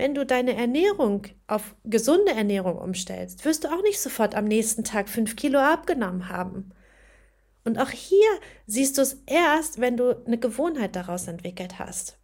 Wenn 0.00 0.14
du 0.14 0.24
deine 0.24 0.56
Ernährung 0.56 1.26
auf 1.46 1.76
gesunde 1.84 2.32
Ernährung 2.32 2.78
umstellst, 2.78 3.44
wirst 3.44 3.64
du 3.64 3.68
auch 3.68 3.82
nicht 3.82 4.00
sofort 4.00 4.34
am 4.34 4.46
nächsten 4.46 4.82
Tag 4.82 5.10
fünf 5.10 5.36
Kilo 5.36 5.58
abgenommen 5.58 6.30
haben. 6.30 6.70
Und 7.66 7.78
auch 7.78 7.90
hier 7.90 8.30
siehst 8.66 8.96
du 8.96 9.02
es 9.02 9.22
erst, 9.26 9.78
wenn 9.78 9.98
du 9.98 10.24
eine 10.24 10.38
Gewohnheit 10.38 10.96
daraus 10.96 11.28
entwickelt 11.28 11.78
hast. 11.78 12.18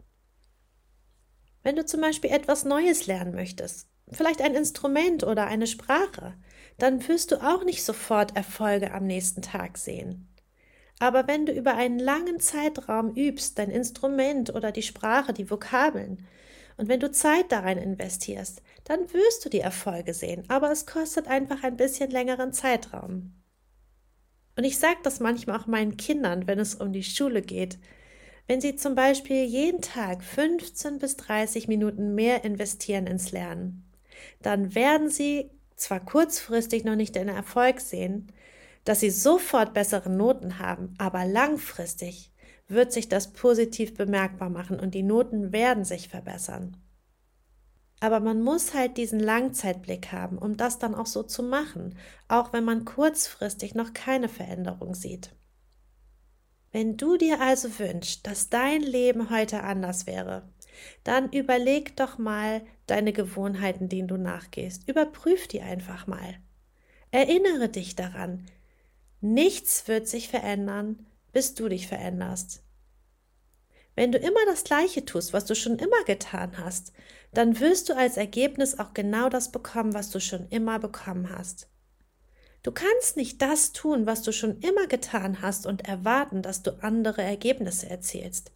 Wenn 1.65 1.77
du 1.77 1.85
zum 1.85 2.01
Beispiel 2.01 2.31
etwas 2.31 2.65
Neues 2.65 3.07
lernen 3.07 3.35
möchtest, 3.35 3.91
vielleicht 4.11 4.41
ein 4.41 4.55
Instrument 4.55 5.23
oder 5.23 5.47
eine 5.47 5.67
Sprache, 5.67 6.33
dann 6.79 7.07
wirst 7.07 7.31
du 7.31 7.47
auch 7.47 7.63
nicht 7.63 7.85
sofort 7.85 8.35
Erfolge 8.37 8.95
am 8.95 9.07
nächsten 9.07 9.43
Tag 9.43 9.77
sehen. 9.77 10.35
Aber 10.99 11.29
wenn 11.29 11.45
du 11.45 11.53
über 11.53 11.75
einen 11.75 11.99
langen 11.99 12.41
Zeitraum 12.41 13.15
übst, 13.15 13.59
dein 13.59 13.69
Instrument 13.69 14.55
oder 14.55 14.73
die 14.73 14.83
Sprache, 14.83 15.35
die 15.35 15.51
Vokabeln, 15.51 16.27
und 16.77 16.89
wenn 16.89 17.01
du 17.01 17.11
Zeit 17.11 17.51
darin 17.53 17.79
investierst, 17.79 18.63
dann 18.85 19.13
wirst 19.13 19.45
du 19.45 19.49
die 19.49 19.61
Erfolge 19.61 20.15
sehen, 20.15 20.45
aber 20.49 20.71
es 20.71 20.87
kostet 20.87 21.29
einfach 21.29 21.63
ein 21.63 21.77
bisschen 21.77 22.11
längeren 22.11 22.53
Zeitraum. 22.53 23.33
Und 24.57 24.65
ich 24.65 24.79
sage 24.79 24.99
das 25.03 25.21
manchmal 25.21 25.59
auch 25.59 25.67
meinen 25.67 25.97
Kindern, 25.97 26.47
wenn 26.47 26.59
es 26.59 26.75
um 26.75 26.93
die 26.93 27.03
Schule 27.03 27.43
geht. 27.43 27.79
Wenn 28.47 28.61
sie 28.61 28.77
zum 28.77 28.95
Beispiel 28.95 29.45
jeden 29.45 29.83
Tag 29.83 30.23
15 30.23 30.99
bis 30.99 31.17
30 31.17 31.69
Minuten 31.69 32.15
mehr 32.15 32.45
investieren 32.45 33.07
ins 33.07 33.33
Lernen, 33.33 33.91
dann 34.41 34.75
werden 34.75 35.11
sie 35.11 35.51
zwar 35.77 36.01
kurzfristig 36.01 36.85
noch 36.85 36.97
nicht 36.97 37.15
den 37.15 37.29
Erfolg 37.29 37.81
sehen, 37.81 38.33
dass 38.85 39.01
sie 39.01 39.11
sofort 39.11 39.75
bessere 39.75 40.09
Noten 40.09 40.59
haben, 40.59 40.95
aber 40.99 41.27
langfristig 41.27 42.31
wird 42.69 42.93
sich 42.93 43.09
das 43.09 43.33
positiv 43.33 43.95
bemerkbar 43.95 44.51
machen 44.51 44.81
und 44.81 44.95
die 44.95 45.03
Noten 45.03 45.53
werden 45.53 45.85
sich 45.85 46.09
verbessern. 46.09 46.77
Aber 48.01 48.21
man 48.21 48.43
muss 48.43 48.75
halt 48.75 48.99
diesen 48.99 49.21
Langzeitblick 49.21 50.13
haben, 50.13 50.37
um 50.37 50.57
das 50.57 50.79
dann 50.79 50.95
auch 50.95 51.07
so 51.07 51.23
zu 51.23 51.43
machen, 51.43 51.97
auch 52.29 52.53
wenn 52.53 52.65
man 52.65 52.85
kurzfristig 52.85 53.75
noch 53.75 53.95
keine 53.95 54.29
Veränderung 54.29 54.95
sieht. 54.95 55.31
Wenn 56.73 56.99
du 56.99 57.17
dir 57.17 57.41
also 57.41 57.79
wünschst, 57.79 58.27
dass 58.27 58.51
dein 58.51 58.83
Leben 58.83 59.31
heute 59.31 59.63
anders 59.63 60.07
wäre, 60.07 60.43
dann 61.05 61.33
überleg 61.33 61.97
doch 61.97 62.19
mal 62.19 62.61
deine 62.87 63.15
Gewohnheiten, 63.15 63.89
denen 63.89 64.09
du 64.09 64.19
nachgehst. 64.19 64.87
Überprüf 64.87 65.49
die 65.49 65.63
einfach 65.63 66.07
mal. 66.07 66.35
Erinnere 67.11 67.71
dich 67.71 67.97
daran. 67.97 68.45
Nichts 69.23 69.89
wird 69.89 70.07
sich 70.07 70.29
verändern, 70.29 71.07
bis 71.37 71.53
du 71.53 71.69
dich 71.69 71.87
veränderst. 71.87 72.63
Wenn 73.95 74.11
du 74.11 74.17
immer 74.17 74.47
das 74.47 74.65
Gleiche 74.65 75.05
tust, 75.05 75.35
was 75.35 75.45
du 75.45 75.55
schon 75.55 75.79
immer 75.79 76.03
getan 76.07 76.57
hast, 76.57 76.95
dann 77.35 77.61
wirst 77.61 77.91
du 77.91 77.95
als 77.95 78.17
Ergebnis 78.17 78.79
auch 78.79 78.95
genau 78.95 79.29
das 79.29 79.53
bekommen, 79.53 79.93
was 79.93 80.09
du 80.09 80.19
schon 80.19 80.49
immer 80.49 80.79
bekommen 80.79 81.29
hast. 81.29 81.69
Du 82.63 82.73
kannst 82.73 83.19
nicht 83.19 83.43
das 83.43 83.73
tun, 83.73 84.07
was 84.07 84.23
du 84.23 84.33
schon 84.33 84.61
immer 84.61 84.87
getan 84.87 85.43
hast 85.43 85.67
und 85.67 85.87
erwarten, 85.87 86.41
dass 86.41 86.63
du 86.63 86.83
andere 86.83 87.21
Ergebnisse 87.21 87.91
erzielst. 87.91 88.53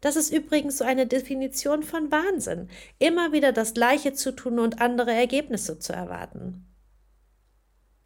Das 0.00 0.16
ist 0.16 0.32
übrigens 0.32 0.78
so 0.78 0.84
eine 0.84 1.06
Definition 1.06 1.84
von 1.84 2.10
Wahnsinn, 2.10 2.70
immer 2.98 3.30
wieder 3.30 3.52
das 3.52 3.72
Gleiche 3.72 4.14
zu 4.14 4.32
tun 4.32 4.58
und 4.58 4.80
andere 4.80 5.12
Ergebnisse 5.12 5.78
zu 5.78 5.92
erwarten. 5.92 6.66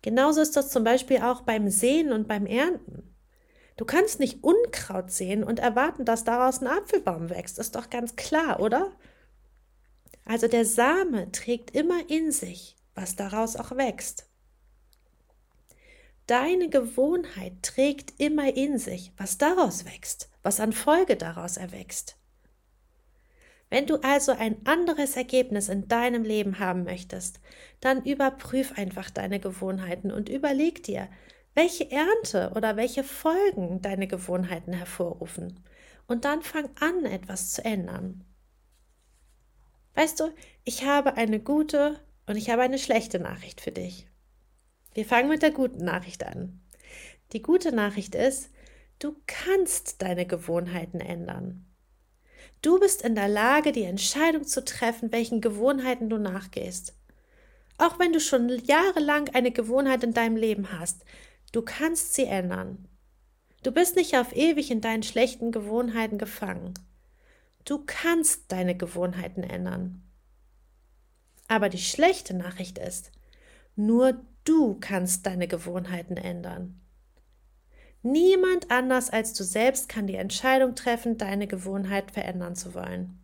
Genauso 0.02 0.42
ist 0.42 0.58
das 0.58 0.68
zum 0.68 0.84
Beispiel 0.84 1.22
auch 1.22 1.40
beim 1.40 1.70
Sehen 1.70 2.12
und 2.12 2.28
beim 2.28 2.44
Ernten. 2.44 3.14
Du 3.78 3.84
kannst 3.84 4.18
nicht 4.18 4.42
Unkraut 4.42 5.12
sehen 5.12 5.44
und 5.44 5.60
erwarten, 5.60 6.04
dass 6.04 6.24
daraus 6.24 6.60
ein 6.60 6.66
Apfelbaum 6.66 7.30
wächst. 7.30 7.60
Ist 7.60 7.76
doch 7.76 7.88
ganz 7.90 8.16
klar, 8.16 8.58
oder? 8.60 8.90
Also 10.24 10.48
der 10.48 10.64
Same 10.64 11.30
trägt 11.30 11.70
immer 11.76 12.10
in 12.10 12.32
sich, 12.32 12.76
was 12.96 13.14
daraus 13.14 13.54
auch 13.54 13.70
wächst. 13.76 14.26
Deine 16.26 16.68
Gewohnheit 16.68 17.62
trägt 17.62 18.20
immer 18.20 18.54
in 18.54 18.78
sich, 18.78 19.12
was 19.16 19.38
daraus 19.38 19.84
wächst, 19.86 20.28
was 20.42 20.58
an 20.58 20.72
Folge 20.72 21.16
daraus 21.16 21.56
erwächst. 21.56 22.16
Wenn 23.70 23.86
du 23.86 23.98
also 23.98 24.32
ein 24.32 24.56
anderes 24.66 25.16
Ergebnis 25.16 25.68
in 25.68 25.86
deinem 25.86 26.24
Leben 26.24 26.58
haben 26.58 26.82
möchtest, 26.82 27.38
dann 27.80 28.04
überprüf 28.04 28.72
einfach 28.76 29.08
deine 29.08 29.38
Gewohnheiten 29.38 30.10
und 30.10 30.28
überleg 30.28 30.82
dir, 30.82 31.08
welche 31.58 31.90
Ernte 31.90 32.52
oder 32.54 32.76
welche 32.76 33.02
Folgen 33.02 33.82
deine 33.82 34.06
Gewohnheiten 34.06 34.72
hervorrufen. 34.72 35.58
Und 36.06 36.24
dann 36.24 36.42
fang 36.42 36.70
an, 36.78 37.04
etwas 37.04 37.50
zu 37.50 37.64
ändern. 37.64 38.22
Weißt 39.94 40.20
du, 40.20 40.32
ich 40.62 40.84
habe 40.84 41.16
eine 41.16 41.40
gute 41.40 41.98
und 42.26 42.36
ich 42.36 42.48
habe 42.50 42.62
eine 42.62 42.78
schlechte 42.78 43.18
Nachricht 43.18 43.60
für 43.60 43.72
dich. 43.72 44.06
Wir 44.94 45.04
fangen 45.04 45.28
mit 45.28 45.42
der 45.42 45.50
guten 45.50 45.84
Nachricht 45.84 46.24
an. 46.24 46.60
Die 47.32 47.42
gute 47.42 47.74
Nachricht 47.74 48.14
ist, 48.14 48.50
du 49.00 49.16
kannst 49.26 50.00
deine 50.00 50.26
Gewohnheiten 50.26 51.00
ändern. 51.00 51.66
Du 52.62 52.78
bist 52.78 53.02
in 53.02 53.16
der 53.16 53.28
Lage, 53.28 53.72
die 53.72 53.82
Entscheidung 53.82 54.44
zu 54.44 54.64
treffen, 54.64 55.10
welchen 55.10 55.40
Gewohnheiten 55.40 56.08
du 56.08 56.18
nachgehst. 56.18 56.94
Auch 57.78 57.98
wenn 57.98 58.12
du 58.12 58.20
schon 58.20 58.48
jahrelang 58.48 59.28
eine 59.30 59.50
Gewohnheit 59.50 60.04
in 60.04 60.14
deinem 60.14 60.36
Leben 60.36 60.78
hast, 60.78 61.04
du 61.52 61.62
kannst 61.62 62.14
sie 62.14 62.24
ändern. 62.24 62.88
Du 63.62 63.72
bist 63.72 63.96
nicht 63.96 64.16
auf 64.16 64.34
ewig 64.34 64.70
in 64.70 64.80
deinen 64.80 65.02
schlechten 65.02 65.50
Gewohnheiten 65.50 66.18
gefangen. 66.18 66.74
Du 67.64 67.82
kannst 67.84 68.50
deine 68.52 68.76
Gewohnheiten 68.76 69.42
ändern. 69.42 70.02
Aber 71.48 71.68
die 71.68 71.78
schlechte 71.78 72.34
Nachricht 72.34 72.78
ist, 72.78 73.10
nur 73.74 74.20
du 74.44 74.76
kannst 74.80 75.26
deine 75.26 75.48
Gewohnheiten 75.48 76.16
ändern. 76.16 76.80
Niemand 78.02 78.70
anders 78.70 79.10
als 79.10 79.32
du 79.32 79.42
selbst 79.42 79.88
kann 79.88 80.06
die 80.06 80.14
Entscheidung 80.14 80.74
treffen, 80.74 81.18
deine 81.18 81.46
Gewohnheit 81.46 82.10
verändern 82.10 82.54
zu 82.54 82.74
wollen. 82.74 83.18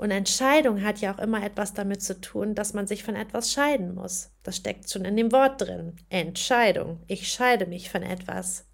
Und 0.00 0.12
Entscheidung 0.12 0.82
hat 0.82 1.02
ja 1.02 1.14
auch 1.14 1.18
immer 1.18 1.44
etwas 1.44 1.74
damit 1.74 2.02
zu 2.02 2.18
tun, 2.18 2.54
dass 2.54 2.72
man 2.72 2.86
sich 2.86 3.04
von 3.04 3.16
etwas 3.16 3.52
scheiden 3.52 3.94
muss. 3.94 4.30
Das 4.42 4.56
steckt 4.56 4.88
schon 4.88 5.04
in 5.04 5.14
dem 5.14 5.30
Wort 5.30 5.60
drin. 5.60 5.96
Entscheidung. 6.08 7.02
Ich 7.06 7.30
scheide 7.30 7.66
mich 7.66 7.90
von 7.90 8.02
etwas. 8.02 8.64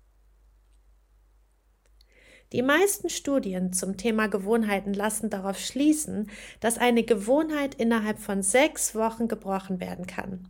Die 2.52 2.62
meisten 2.62 3.08
Studien 3.08 3.72
zum 3.72 3.96
Thema 3.96 4.28
Gewohnheiten 4.28 4.94
lassen 4.94 5.28
darauf 5.28 5.58
schließen, 5.58 6.30
dass 6.60 6.78
eine 6.78 7.02
Gewohnheit 7.02 7.74
innerhalb 7.74 8.20
von 8.20 8.42
sechs 8.42 8.94
Wochen 8.94 9.26
gebrochen 9.26 9.80
werden 9.80 10.06
kann. 10.06 10.48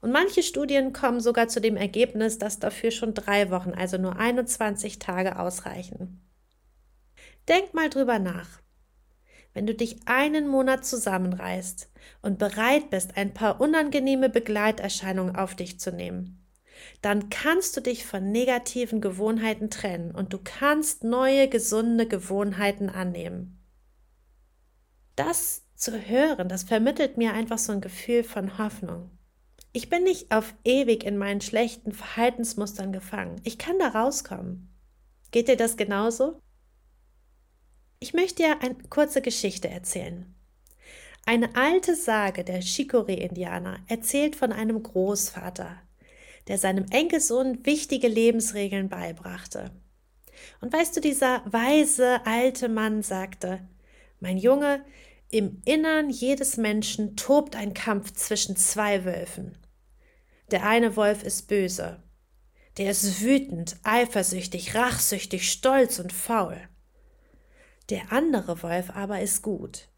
Und 0.00 0.10
manche 0.10 0.42
Studien 0.42 0.92
kommen 0.92 1.20
sogar 1.20 1.46
zu 1.46 1.60
dem 1.60 1.76
Ergebnis, 1.76 2.38
dass 2.38 2.58
dafür 2.58 2.90
schon 2.90 3.14
drei 3.14 3.52
Wochen, 3.52 3.70
also 3.70 3.98
nur 3.98 4.16
21 4.16 4.98
Tage 4.98 5.38
ausreichen. 5.38 6.28
Denk 7.46 7.72
mal 7.72 7.88
drüber 7.88 8.18
nach. 8.18 8.59
Wenn 9.52 9.66
du 9.66 9.74
dich 9.74 9.96
einen 10.06 10.46
Monat 10.46 10.84
zusammenreißt 10.84 11.90
und 12.22 12.38
bereit 12.38 12.90
bist, 12.90 13.16
ein 13.16 13.34
paar 13.34 13.60
unangenehme 13.60 14.28
Begleiterscheinungen 14.28 15.36
auf 15.36 15.54
dich 15.56 15.80
zu 15.80 15.92
nehmen, 15.92 16.46
dann 17.02 17.28
kannst 17.30 17.76
du 17.76 17.80
dich 17.80 18.06
von 18.06 18.30
negativen 18.30 19.00
Gewohnheiten 19.00 19.70
trennen 19.70 20.12
und 20.12 20.32
du 20.32 20.38
kannst 20.42 21.04
neue, 21.04 21.48
gesunde 21.48 22.06
Gewohnheiten 22.06 22.88
annehmen. 22.88 23.58
Das 25.16 25.64
zu 25.74 25.92
hören, 25.92 26.48
das 26.48 26.62
vermittelt 26.62 27.16
mir 27.16 27.32
einfach 27.32 27.58
so 27.58 27.72
ein 27.72 27.80
Gefühl 27.80 28.22
von 28.22 28.58
Hoffnung. 28.58 29.10
Ich 29.72 29.88
bin 29.88 30.04
nicht 30.04 30.32
auf 30.32 30.54
ewig 30.64 31.04
in 31.04 31.16
meinen 31.16 31.40
schlechten 31.40 31.92
Verhaltensmustern 31.92 32.92
gefangen. 32.92 33.40
Ich 33.44 33.56
kann 33.56 33.78
da 33.78 33.88
rauskommen. 33.88 34.68
Geht 35.30 35.48
dir 35.48 35.56
das 35.56 35.76
genauso? 35.76 36.40
Ich 38.02 38.14
möchte 38.14 38.42
dir 38.42 38.62
eine 38.62 38.76
kurze 38.88 39.20
Geschichte 39.20 39.68
erzählen. 39.68 40.34
Eine 41.26 41.54
alte 41.54 41.94
Sage 41.94 42.44
der 42.44 42.62
Shikori-Indianer 42.62 43.80
erzählt 43.88 44.36
von 44.36 44.52
einem 44.52 44.82
Großvater, 44.82 45.76
der 46.48 46.56
seinem 46.56 46.86
Enkelsohn 46.90 47.66
wichtige 47.66 48.08
Lebensregeln 48.08 48.88
beibrachte. 48.88 49.70
Und 50.62 50.72
weißt 50.72 50.96
du, 50.96 51.02
dieser 51.02 51.42
weise 51.44 52.24
alte 52.24 52.70
Mann 52.70 53.02
sagte, 53.02 53.68
mein 54.18 54.38
Junge, 54.38 54.82
im 55.28 55.60
Innern 55.66 56.08
jedes 56.08 56.56
Menschen 56.56 57.16
tobt 57.16 57.54
ein 57.54 57.74
Kampf 57.74 58.14
zwischen 58.14 58.56
zwei 58.56 59.04
Wölfen. 59.04 59.58
Der 60.50 60.66
eine 60.66 60.96
Wolf 60.96 61.22
ist 61.22 61.48
böse. 61.48 62.02
Der 62.78 62.92
ist 62.92 63.20
wütend, 63.20 63.76
eifersüchtig, 63.82 64.74
rachsüchtig, 64.74 65.52
stolz 65.52 65.98
und 65.98 66.14
faul. 66.14 66.69
Der 67.90 68.12
andere 68.12 68.62
Wolf 68.62 68.90
aber 68.90 69.20
ist 69.20 69.42
gut. 69.42 69.88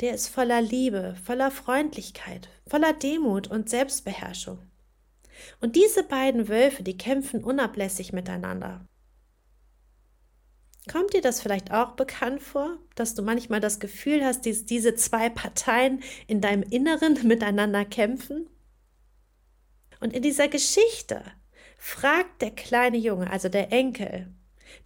Der 0.00 0.12
ist 0.14 0.28
voller 0.28 0.60
Liebe, 0.60 1.16
voller 1.24 1.50
Freundlichkeit, 1.50 2.48
voller 2.66 2.92
Demut 2.92 3.46
und 3.46 3.70
Selbstbeherrschung. 3.70 4.58
Und 5.60 5.76
diese 5.76 6.02
beiden 6.02 6.48
Wölfe, 6.48 6.82
die 6.82 6.98
kämpfen 6.98 7.44
unablässig 7.44 8.12
miteinander. 8.12 8.84
Kommt 10.90 11.14
dir 11.14 11.20
das 11.20 11.40
vielleicht 11.40 11.72
auch 11.72 11.92
bekannt 11.92 12.42
vor, 12.42 12.78
dass 12.94 13.14
du 13.14 13.22
manchmal 13.22 13.60
das 13.60 13.80
Gefühl 13.80 14.24
hast, 14.24 14.46
dass 14.46 14.64
diese 14.64 14.94
zwei 14.94 15.28
Parteien 15.28 16.02
in 16.26 16.40
deinem 16.40 16.62
Inneren 16.62 17.18
miteinander 17.26 17.84
kämpfen? 17.84 18.48
Und 20.00 20.12
in 20.12 20.22
dieser 20.22 20.48
Geschichte 20.48 21.22
fragt 21.78 22.42
der 22.42 22.50
kleine 22.50 22.98
Junge, 22.98 23.30
also 23.30 23.48
der 23.48 23.72
Enkel, 23.72 24.32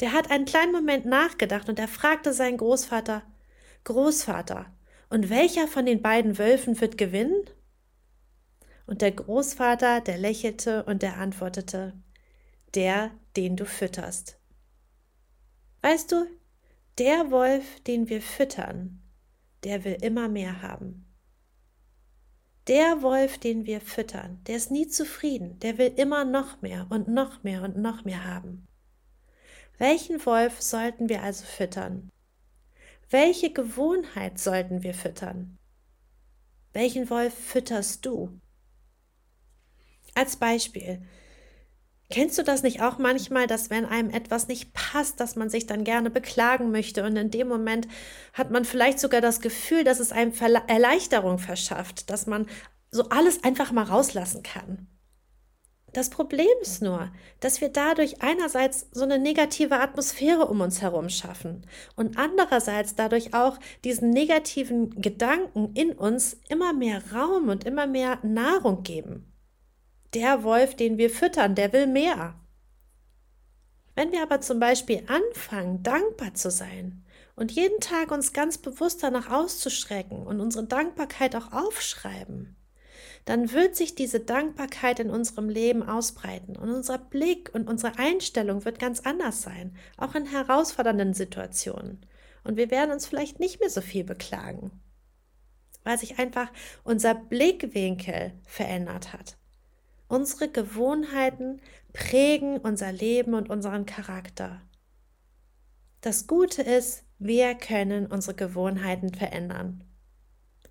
der 0.01 0.13
hat 0.13 0.31
einen 0.31 0.45
kleinen 0.45 0.73
Moment 0.73 1.07
nachgedacht 1.07 1.69
und 1.69 1.79
er 1.79 1.89
fragte 1.89 2.33
seinen 2.33 2.59
Großvater, 2.59 3.23
Großvater, 3.85 4.67
und 5.09 5.29
welcher 5.29 5.67
von 5.67 5.87
den 5.87 6.03
beiden 6.03 6.39
Wölfen 6.39 6.81
wird 6.81 6.97
gewinnen? 6.97 7.45
Und 8.87 9.03
der 9.03 9.11
Großvater, 9.11 10.01
der 10.01 10.19
lächelte 10.19 10.85
und 10.85 11.03
der 11.03 11.19
antwortete, 11.19 11.95
der, 12.75 13.11
den 13.37 13.57
du 13.57 13.67
fütterst. 13.67 14.39
Weißt 15.83 16.13
du, 16.13 16.27
der 16.99 17.31
Wolf, 17.31 17.81
den 17.81 18.09
wir 18.09 18.23
füttern, 18.23 19.03
der 19.65 19.85
will 19.85 19.97
immer 20.01 20.29
mehr 20.29 20.63
haben. 20.63 21.07
Der 22.69 23.03
Wolf, 23.03 23.39
den 23.39 23.67
wir 23.67 23.81
füttern, 23.81 24.41
der 24.47 24.57
ist 24.57 24.71
nie 24.71 24.87
zufrieden, 24.87 25.59
der 25.61 25.79
will 25.79 25.93
immer 25.97 26.25
noch 26.25 26.63
mehr 26.63 26.87
und 26.91 27.09
noch 27.09 27.43
mehr 27.43 27.63
und 27.63 27.77
noch 27.77 28.05
mehr 28.05 28.25
haben. 28.25 28.69
Welchen 29.81 30.27
Wolf 30.27 30.61
sollten 30.61 31.09
wir 31.09 31.23
also 31.23 31.43
füttern? 31.43 32.11
Welche 33.09 33.51
Gewohnheit 33.51 34.39
sollten 34.39 34.83
wir 34.83 34.93
füttern? 34.93 35.57
Welchen 36.75 37.09
Wolf 37.09 37.33
fütterst 37.33 38.05
du? 38.05 38.39
Als 40.15 40.37
Beispiel, 40.37 41.01
Kennst 42.11 42.37
du 42.39 42.43
das 42.43 42.65
nicht 42.65 42.83
auch 42.83 42.99
manchmal, 42.99 43.47
dass 43.47 43.71
wenn 43.71 43.87
einem 43.87 44.11
etwas 44.11 44.49
nicht 44.49 44.75
passt, 44.75 45.21
dass 45.21 45.37
man 45.37 45.49
sich 45.49 45.67
dann 45.67 45.85
gerne 45.85 46.11
beklagen 46.11 46.73
möchte 46.73 47.05
und 47.05 47.15
in 47.17 47.31
dem 47.31 47.47
Moment 47.47 47.87
hat 48.33 48.51
man 48.51 48.65
vielleicht 48.65 48.99
sogar 48.99 49.21
das 49.21 49.41
Gefühl, 49.41 49.85
dass 49.85 50.01
es 50.01 50.11
einem 50.11 50.33
Erleichterung 50.67 51.39
verschafft, 51.39 52.11
dass 52.11 52.27
man 52.27 52.49
so 52.91 53.09
alles 53.11 53.45
einfach 53.45 53.71
mal 53.71 53.85
rauslassen 53.85 54.43
kann. 54.43 54.90
Das 55.93 56.09
Problem 56.09 56.47
ist 56.63 56.83
nur, 56.83 57.11
dass 57.41 57.61
wir 57.61 57.69
dadurch 57.69 58.23
einerseits 58.23 58.87
so 58.93 59.03
eine 59.03 59.19
negative 59.19 59.81
Atmosphäre 59.81 60.47
um 60.47 60.61
uns 60.61 60.83
herum 60.83 61.09
schaffen 61.09 61.67
und 61.97 62.17
andererseits 62.17 62.95
dadurch 62.95 63.35
auch 63.35 63.59
diesen 63.83 64.11
negativen 64.11 64.91
Gedanken 65.03 65.73
in 65.75 65.93
uns 65.93 66.37
immer 66.49 66.73
mehr 66.73 67.03
Raum 67.13 67.49
und 67.49 67.65
immer 67.65 67.87
mehr 67.89 68.19
Nahrung 68.23 68.85
geben. 68.85 69.33
Der 70.15 70.45
Wolf, 70.45 70.77
den 70.77 70.97
wir 70.97 71.11
füttern, 71.11 71.57
der 71.57 71.73
will 71.73 71.87
mehr. 71.87 72.35
Wenn 73.97 74.13
wir 74.13 74.23
aber 74.23 74.41
zum 74.41 74.61
Beispiel 74.61 75.03
anfangen, 75.09 75.83
dankbar 75.83 76.35
zu 76.35 76.51
sein 76.51 77.05
und 77.35 77.51
jeden 77.51 77.81
Tag 77.81 78.13
uns 78.13 78.33
ganz 78.33 78.59
bewusst 78.59 79.03
danach 79.03 79.31
auszustrecken 79.31 80.25
und 80.25 80.41
unsere 80.41 80.67
Dankbarkeit 80.67 81.35
auch 81.35 81.53
aufschreiben, 81.53 82.57
dann 83.25 83.53
wird 83.53 83.77
sich 83.77 83.95
diese 83.95 84.21
Dankbarkeit 84.21 85.01
in 85.01 85.11
unserem 85.11 85.49
Leben 85.49 85.83
ausbreiten 85.83 86.57
und 86.57 86.71
unser 86.71 86.99
Blick 86.99 87.51
und 87.55 87.69
unsere 87.69 87.99
Einstellung 87.99 88.65
wird 88.65 88.79
ganz 88.79 89.01
anders 89.01 89.43
sein, 89.43 89.77
auch 89.97 90.15
in 90.15 90.27
herausfordernden 90.27 91.15
Situationen. 91.15 92.07
Und 92.45 92.57
wir 92.57 92.71
werden 92.71 92.91
uns 92.91 93.07
vielleicht 93.07 93.39
nicht 93.39 93.61
mehr 93.61 93.71
so 93.71 93.81
viel 93.81 94.05
beklagen, 94.05 94.71
weil 95.85 95.99
sich 95.99 96.19
einfach 96.19 96.51
unser 96.85 97.15
Blickwinkel 97.15 98.33
verändert 98.47 99.13
hat. 99.13 99.37
Unsere 100.09 100.49
Gewohnheiten 100.49 101.61
prägen 101.93 102.59
unser 102.59 102.91
Leben 102.91 103.35
und 103.35 103.51
unseren 103.51 103.87
Charakter. 103.87 104.61
Das 106.01 106.27
Gute 106.27 106.63
ist, 106.63 107.05
wir 107.19 107.55
können 107.55 108.07
unsere 108.07 108.35
Gewohnheiten 108.35 109.13
verändern. 109.13 109.85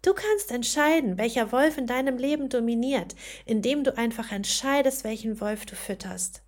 Du 0.02 0.14
kannst 0.14 0.52
entscheiden, 0.52 1.18
welcher 1.18 1.52
Wolf 1.52 1.78
in 1.78 1.88
deinem 1.88 2.18
Leben 2.18 2.50
dominiert, 2.50 3.16
indem 3.46 3.84
du 3.84 3.98
einfach 3.98 4.32
entscheidest, 4.32 5.04
welchen 5.04 5.42
Wolf 5.42 5.66
du 5.66 5.76
fütterst. 5.76 6.42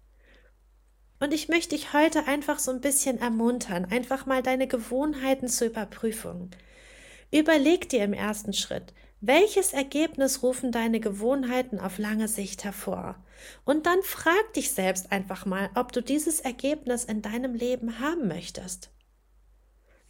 Und 1.19 1.33
ich 1.33 1.49
möchte 1.49 1.75
dich 1.75 1.93
heute 1.93 2.27
einfach 2.27 2.59
so 2.59 2.71
ein 2.71 2.81
bisschen 2.81 3.19
ermuntern, 3.19 3.85
einfach 3.85 4.25
mal 4.25 4.41
deine 4.41 4.67
Gewohnheiten 4.67 5.47
zur 5.47 5.67
Überprüfung. 5.67 6.49
Überleg 7.31 7.89
dir 7.89 8.03
im 8.03 8.13
ersten 8.13 8.53
Schritt, 8.53 8.93
Welches 9.23 9.71
Ergebnis 9.71 10.41
rufen 10.41 10.71
deine 10.71 10.99
Gewohnheiten 10.99 11.79
auf 11.79 11.99
lange 11.99 12.27
Sicht 12.27 12.63
hervor? 12.63 13.23
Und 13.65 13.85
dann 13.85 14.01
frag 14.01 14.53
dich 14.55 14.71
selbst 14.71 15.11
einfach 15.11 15.45
mal, 15.45 15.69
ob 15.75 15.91
du 15.91 16.01
dieses 16.01 16.39
Ergebnis 16.39 17.03
in 17.03 17.21
deinem 17.21 17.53
Leben 17.53 17.99
haben 17.99 18.27
möchtest. 18.27 18.89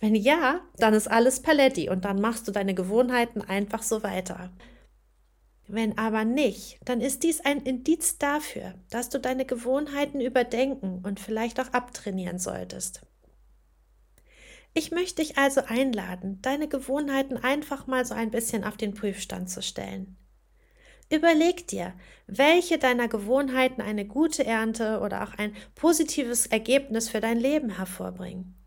Wenn 0.01 0.15
ja, 0.15 0.61
dann 0.77 0.95
ist 0.95 1.09
alles 1.09 1.43
Paletti 1.43 1.89
und 1.89 2.05
dann 2.05 2.19
machst 2.19 2.47
du 2.47 2.51
deine 2.51 2.73
Gewohnheiten 2.73 3.41
einfach 3.41 3.83
so 3.83 4.01
weiter. 4.01 4.51
Wenn 5.67 5.97
aber 5.97 6.25
nicht, 6.25 6.79
dann 6.83 6.99
ist 7.01 7.23
dies 7.23 7.39
ein 7.39 7.61
Indiz 7.61 8.17
dafür, 8.17 8.73
dass 8.89 9.09
du 9.09 9.19
deine 9.19 9.45
Gewohnheiten 9.45 10.19
überdenken 10.19 11.01
und 11.05 11.19
vielleicht 11.19 11.59
auch 11.59 11.71
abtrainieren 11.71 12.39
solltest. 12.39 13.01
Ich 14.73 14.89
möchte 14.89 15.21
dich 15.21 15.37
also 15.37 15.61
einladen, 15.67 16.39
deine 16.41 16.67
Gewohnheiten 16.67 17.37
einfach 17.37 17.85
mal 17.85 18.03
so 18.03 18.15
ein 18.15 18.31
bisschen 18.31 18.63
auf 18.63 18.77
den 18.77 18.95
Prüfstand 18.95 19.51
zu 19.51 19.61
stellen. 19.61 20.17
Überleg 21.11 21.67
dir, 21.67 21.93
welche 22.25 22.79
deiner 22.79 23.07
Gewohnheiten 23.07 23.81
eine 23.81 24.05
gute 24.05 24.45
Ernte 24.45 25.01
oder 25.01 25.23
auch 25.23 25.37
ein 25.37 25.55
positives 25.75 26.47
Ergebnis 26.47 27.09
für 27.09 27.19
dein 27.19 27.37
Leben 27.37 27.77
hervorbringen. 27.77 28.60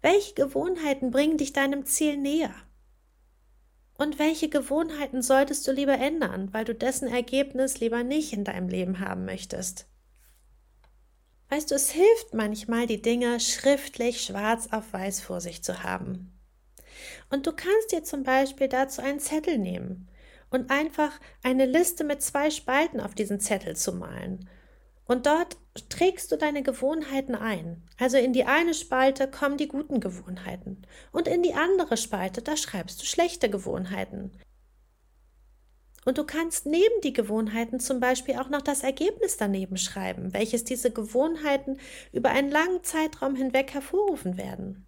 Welche 0.00 0.34
Gewohnheiten 0.34 1.10
bringen 1.10 1.38
dich 1.38 1.52
deinem 1.52 1.84
Ziel 1.84 2.16
näher? 2.16 2.54
Und 3.96 4.20
welche 4.20 4.48
Gewohnheiten 4.48 5.22
solltest 5.22 5.66
du 5.66 5.72
lieber 5.72 5.98
ändern, 5.98 6.52
weil 6.52 6.64
du 6.64 6.72
dessen 6.72 7.08
Ergebnis 7.08 7.80
lieber 7.80 8.04
nicht 8.04 8.32
in 8.32 8.44
deinem 8.44 8.68
Leben 8.68 9.00
haben 9.00 9.24
möchtest? 9.24 9.86
Weißt 11.48 11.70
du, 11.70 11.74
es 11.74 11.90
hilft 11.90 12.32
manchmal, 12.32 12.86
die 12.86 13.02
Dinge 13.02 13.40
schriftlich 13.40 14.22
schwarz 14.22 14.68
auf 14.70 14.92
weiß 14.92 15.20
vor 15.20 15.40
sich 15.40 15.64
zu 15.64 15.82
haben. 15.82 16.38
Und 17.30 17.46
du 17.46 17.52
kannst 17.52 17.90
dir 17.90 18.04
zum 18.04 18.22
Beispiel 18.22 18.68
dazu 18.68 19.02
einen 19.02 19.18
Zettel 19.18 19.58
nehmen 19.58 20.08
und 20.50 20.70
einfach 20.70 21.18
eine 21.42 21.66
Liste 21.66 22.04
mit 22.04 22.22
zwei 22.22 22.50
Spalten 22.50 23.00
auf 23.00 23.14
diesen 23.14 23.40
Zettel 23.40 23.76
zu 23.76 23.92
malen. 23.92 24.48
Und 25.06 25.26
dort 25.26 25.56
trägst 25.88 26.32
du 26.32 26.36
deine 26.36 26.62
Gewohnheiten 26.62 27.34
ein. 27.34 27.82
Also 27.98 28.16
in 28.16 28.32
die 28.32 28.44
eine 28.44 28.74
Spalte 28.74 29.28
kommen 29.28 29.56
die 29.56 29.68
guten 29.68 30.00
Gewohnheiten 30.00 30.82
und 31.12 31.28
in 31.28 31.42
die 31.42 31.54
andere 31.54 31.96
Spalte, 31.96 32.42
da 32.42 32.56
schreibst 32.56 33.00
du 33.00 33.06
schlechte 33.06 33.48
Gewohnheiten. 33.48 34.32
Und 36.04 36.16
du 36.16 36.24
kannst 36.24 36.64
neben 36.64 37.00
die 37.02 37.12
Gewohnheiten 37.12 37.80
zum 37.80 38.00
Beispiel 38.00 38.36
auch 38.36 38.48
noch 38.48 38.62
das 38.62 38.82
Ergebnis 38.82 39.36
daneben 39.36 39.76
schreiben, 39.76 40.32
welches 40.32 40.64
diese 40.64 40.90
Gewohnheiten 40.90 41.78
über 42.12 42.30
einen 42.30 42.50
langen 42.50 42.82
Zeitraum 42.82 43.36
hinweg 43.36 43.74
hervorrufen 43.74 44.38
werden. 44.38 44.86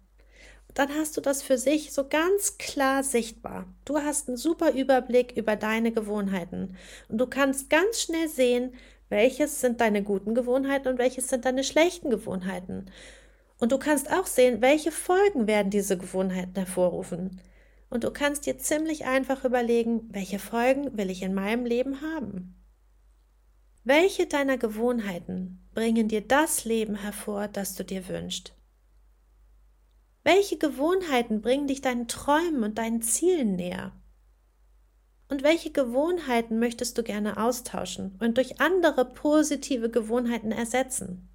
Dann 0.73 0.89
hast 0.95 1.17
du 1.17 1.21
das 1.21 1.43
für 1.43 1.57
sich 1.57 1.91
so 1.91 2.07
ganz 2.07 2.57
klar 2.57 3.03
sichtbar. 3.03 3.67
Du 3.85 3.97
hast 3.97 4.29
einen 4.29 4.37
super 4.37 4.71
Überblick 4.71 5.33
über 5.35 5.55
deine 5.55 5.91
Gewohnheiten 5.91 6.77
und 7.09 7.17
du 7.17 7.27
kannst 7.27 7.69
ganz 7.69 8.01
schnell 8.01 8.29
sehen, 8.29 8.73
welches 9.11 9.61
sind 9.61 9.81
deine 9.81 10.01
guten 10.01 10.33
Gewohnheiten 10.33 10.87
und 10.87 10.97
welches 10.97 11.27
sind 11.27 11.45
deine 11.45 11.63
schlechten 11.63 12.09
Gewohnheiten. 12.09 12.85
Und 13.59 13.71
du 13.71 13.77
kannst 13.77 14.11
auch 14.11 14.25
sehen, 14.25 14.61
welche 14.61 14.91
Folgen 14.91 15.45
werden 15.45 15.69
diese 15.69 15.97
Gewohnheiten 15.97 16.55
hervorrufen. 16.55 17.39
Und 17.89 18.05
du 18.05 18.11
kannst 18.11 18.45
dir 18.45 18.57
ziemlich 18.57 19.05
einfach 19.05 19.43
überlegen, 19.43 20.09
welche 20.11 20.39
Folgen 20.39 20.97
will 20.97 21.11
ich 21.11 21.21
in 21.21 21.33
meinem 21.33 21.65
Leben 21.65 22.01
haben? 22.01 22.55
Welche 23.83 24.27
deiner 24.27 24.57
Gewohnheiten 24.57 25.67
bringen 25.73 26.07
dir 26.07 26.21
das 26.21 26.65
Leben 26.65 26.95
hervor, 26.95 27.47
das 27.47 27.75
du 27.75 27.83
dir 27.83 28.07
wünschst? 28.07 28.53
Welche 30.23 30.57
Gewohnheiten 30.57 31.41
bringen 31.41 31.67
dich 31.67 31.81
deinen 31.81 32.07
Träumen 32.07 32.63
und 32.63 32.77
deinen 32.77 33.01
Zielen 33.01 33.55
näher? 33.55 33.91
Und 35.31 35.43
welche 35.43 35.71
Gewohnheiten 35.71 36.59
möchtest 36.59 36.97
du 36.97 37.03
gerne 37.03 37.37
austauschen 37.37 38.17
und 38.19 38.35
durch 38.35 38.59
andere 38.59 39.05
positive 39.05 39.89
Gewohnheiten 39.89 40.51
ersetzen? 40.51 41.29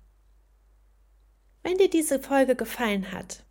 Wenn 1.62 1.78
dir 1.78 1.88
diese 1.88 2.20
Folge 2.20 2.56
gefallen 2.56 3.10
hat, 3.10 3.44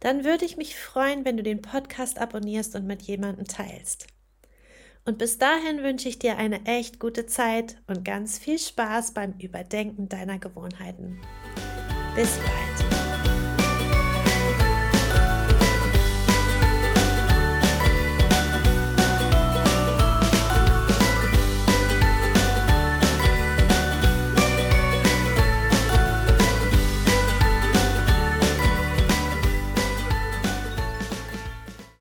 dann 0.00 0.24
würde 0.24 0.44
ich 0.44 0.56
mich 0.56 0.76
freuen, 0.76 1.24
wenn 1.24 1.36
du 1.36 1.44
den 1.44 1.62
Podcast 1.62 2.18
abonnierst 2.18 2.74
und 2.74 2.84
mit 2.84 3.02
jemandem 3.02 3.46
teilst. 3.46 4.08
Und 5.04 5.18
bis 5.18 5.38
dahin 5.38 5.84
wünsche 5.84 6.08
ich 6.08 6.18
dir 6.18 6.36
eine 6.36 6.66
echt 6.66 6.98
gute 6.98 7.26
Zeit 7.26 7.80
und 7.86 8.04
ganz 8.04 8.40
viel 8.40 8.58
Spaß 8.58 9.14
beim 9.14 9.34
Überdenken 9.38 10.08
deiner 10.08 10.40
Gewohnheiten. 10.40 11.20
Bis 12.16 12.38
bald. 12.38 13.01